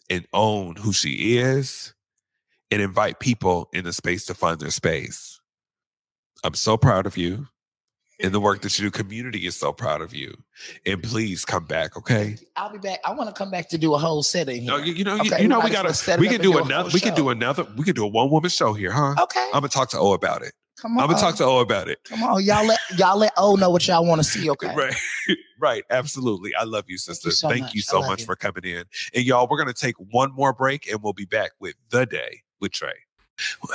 and 0.10 0.28
own 0.34 0.76
who 0.76 0.94
she 0.94 1.38
is 1.38 1.94
and 2.70 2.82
invite 2.82 3.20
people 3.20 3.70
in 3.74 3.86
the 3.86 3.94
space 3.94 4.26
to 4.26 4.34
find 4.34 4.60
their 4.60 4.70
space. 4.70 5.40
I'm 6.44 6.54
so 6.54 6.78
proud 6.78 7.06
of 7.06 7.18
you 7.18 7.48
and 8.22 8.34
the 8.34 8.40
work 8.40 8.62
that 8.62 8.78
you 8.78 8.86
do. 8.86 8.92
Community 8.92 9.46
is 9.46 9.56
so 9.56 9.72
proud 9.72 10.02
of 10.02 10.14
you. 10.14 10.34
And 10.86 11.02
please 11.02 11.46
come 11.46 11.66
back, 11.66 11.98
okay? 11.98 12.38
I'll 12.56 12.72
be 12.72 12.78
back. 12.78 13.00
I 13.06 13.14
want 13.14 13.30
to 13.30 13.34
come 13.34 13.50
back 13.50 13.70
to 13.70 13.78
do 13.78 13.94
a 13.94 13.98
whole 13.98 14.24
set 14.24 14.50
in 14.50 14.62
here. 14.62 14.72
No, 14.72 14.78
you, 14.78 14.94
you 14.94 15.04
know, 15.04 15.16
you, 15.16 15.32
Okay, 15.32 15.42
you 15.42 15.48
know, 15.48 15.60
we 15.60 15.70
gotta, 15.70 16.20
we 16.20 16.28
can 16.28 16.42
do 16.42 16.58
another, 16.58 16.90
we 16.94 17.00
can 17.00 17.16
do 17.16 17.30
another, 17.30 17.66
we 17.78 17.84
can 17.84 17.96
do 17.96 18.04
a 18.04 18.08
one 18.08 18.30
woman 18.30 18.50
show 18.50 18.74
here, 18.74 18.92
huh? 18.92 19.16
Okay. 19.24 19.46
I'm 19.54 19.62
gonna 19.62 19.70
talk 19.70 19.90
to 19.92 20.00
O 20.00 20.14
about 20.14 20.42
it. 20.42 20.54
Come 20.82 20.98
on. 20.98 21.04
I'm 21.04 21.10
gonna 21.10 21.22
talk 21.22 21.36
to 21.36 21.46
O 21.46 21.60
about 21.60 21.90
it. 21.90 22.00
Come 22.06 22.24
on, 22.24 22.44
y'all 22.44 22.66
let 22.66 22.80
y'all 22.98 23.16
let 23.16 23.34
O 23.38 23.56
know 23.56 23.70
what 23.70 23.88
y'all 23.88 24.04
want 24.04 24.20
to 24.20 24.28
see. 24.28 24.50
Okay. 24.50 24.74
Right, 24.74 24.96
right, 25.60 25.84
absolutely. 25.92 26.56
I 26.56 26.64
love 26.64 26.86
you, 26.88 26.98
sister. 26.98 27.28
you 27.28 27.34
so 27.34 27.50
Thank 27.50 27.62
much. 27.66 27.76
you 27.76 27.82
so 27.82 28.02
much 28.02 28.22
you. 28.22 28.26
for 28.26 28.36
coming 28.36 28.64
in. 28.64 28.86
And 29.14 29.24
y'all, 29.24 29.48
we're 29.48 29.60
gonna 29.60 29.74
take 29.74 29.96
one 29.98 30.34
more 30.34 30.54
break, 30.54 30.90
and 30.90 31.00
we'll 31.04 31.14
be 31.14 31.26
back 31.26 31.52
with 31.60 31.76
the 31.92 32.08
day 32.08 32.42
with 32.60 32.72
Trae. 32.72 32.94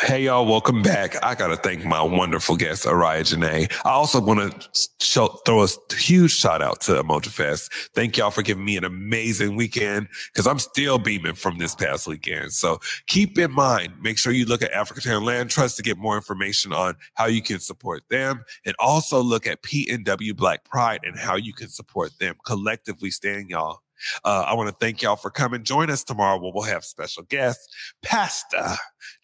Hey 0.02 0.24
y'all, 0.24 0.46
welcome 0.46 0.83
back. 0.83 1.16
I 1.24 1.35
gotta 1.35 1.57
thank 1.57 1.85
my 1.85 2.02
wonderful 2.02 2.57
guest, 2.57 2.85
Araya 2.85 3.22
Janae. 3.22 3.72
I 3.85 3.90
also 3.90 4.20
want 4.20 4.52
to 4.72 5.38
throw 5.44 5.64
a 5.64 5.68
huge 5.94 6.33
shout 6.33 6.62
out 6.62 6.81
to 6.83 6.92
Umoja 6.92 7.29
Fest. 7.29 7.72
Thank 7.94 8.16
y'all 8.16 8.31
for 8.31 8.42
giving 8.42 8.64
me 8.64 8.76
an 8.76 8.85
amazing 8.85 9.57
weekend 9.57 10.09
because 10.33 10.46
I'm 10.46 10.59
still 10.59 10.98
beaming 10.98 11.35
from 11.35 11.59
this 11.59 11.74
past 11.74 12.07
weekend. 12.07 12.52
So 12.52 12.79
keep 13.07 13.38
in 13.38 13.52
mind, 13.52 13.94
make 14.00 14.18
sure 14.18 14.33
you 14.33 14.46
look 14.46 14.62
at 14.62 14.72
African 14.72 15.24
Land 15.24 15.50
Trust 15.50 15.76
to 15.79 15.83
get 15.83 15.98
more 15.98 16.16
information 16.16 16.72
on 16.72 16.94
how 17.14 17.26
you 17.26 17.42
can 17.42 17.59
support 17.59 18.05
them, 18.09 18.44
and 18.64 18.74
also 18.79 19.22
look 19.22 19.46
at 19.46 19.62
PNW 19.62 20.37
Black 20.37 20.64
Pride 20.64 21.00
and 21.02 21.18
how 21.18 21.37
you 21.37 21.52
can 21.52 21.68
support 21.68 22.12
them. 22.18 22.37
Collectively 22.44 23.11
stand 23.11 23.50
y'all. 23.50 23.81
Uh, 24.24 24.44
I 24.46 24.54
want 24.54 24.68
to 24.68 24.76
thank 24.78 25.02
y'all 25.02 25.16
for 25.16 25.30
coming. 25.30 25.62
Join 25.62 25.90
us 25.90 26.04
tomorrow 26.04 26.40
where 26.40 26.52
we'll 26.54 26.64
have 26.64 26.85
special 26.85 27.22
guests, 27.24 27.66
Pastor 28.02 28.76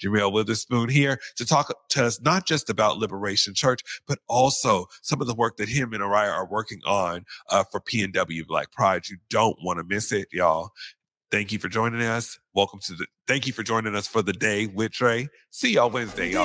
Jameel 0.02 0.32
Witherspoon 0.32 0.88
here 0.88 1.18
to 1.37 1.46
talk 1.46 1.72
to 1.90 2.04
us 2.04 2.20
not 2.20 2.46
just 2.46 2.70
about 2.70 2.98
Liberation 2.98 3.54
Church, 3.54 3.80
but 4.06 4.18
also 4.28 4.87
some 5.02 5.20
of 5.20 5.26
the 5.26 5.35
work 5.35 5.56
that 5.56 5.68
him 5.68 5.92
and 5.92 6.02
Aryiah 6.02 6.32
are 6.32 6.46
working 6.46 6.80
on 6.87 7.24
uh, 7.50 7.64
for 7.70 7.80
PNW 7.80 8.46
Black 8.46 8.72
Pride. 8.72 9.08
You 9.08 9.16
don't 9.30 9.56
want 9.62 9.78
to 9.78 9.85
miss 9.85 10.12
it, 10.12 10.28
y'all. 10.32 10.70
Thank 11.30 11.50
you 11.50 11.58
for 11.58 11.68
joining 11.68 12.02
us. 12.02 12.38
Welcome 12.54 12.80
to 12.80 12.92
the. 12.92 13.06
Thank 13.26 13.46
you 13.46 13.54
for 13.54 13.62
joining 13.62 13.94
us 13.94 14.06
for 14.06 14.20
the 14.20 14.35
day 14.35 14.66
with 14.66 14.92
Trae. 14.92 15.28
See 15.48 15.72
y'all 15.72 15.88
Wednesday, 15.88 16.30
y'all. 16.30 16.44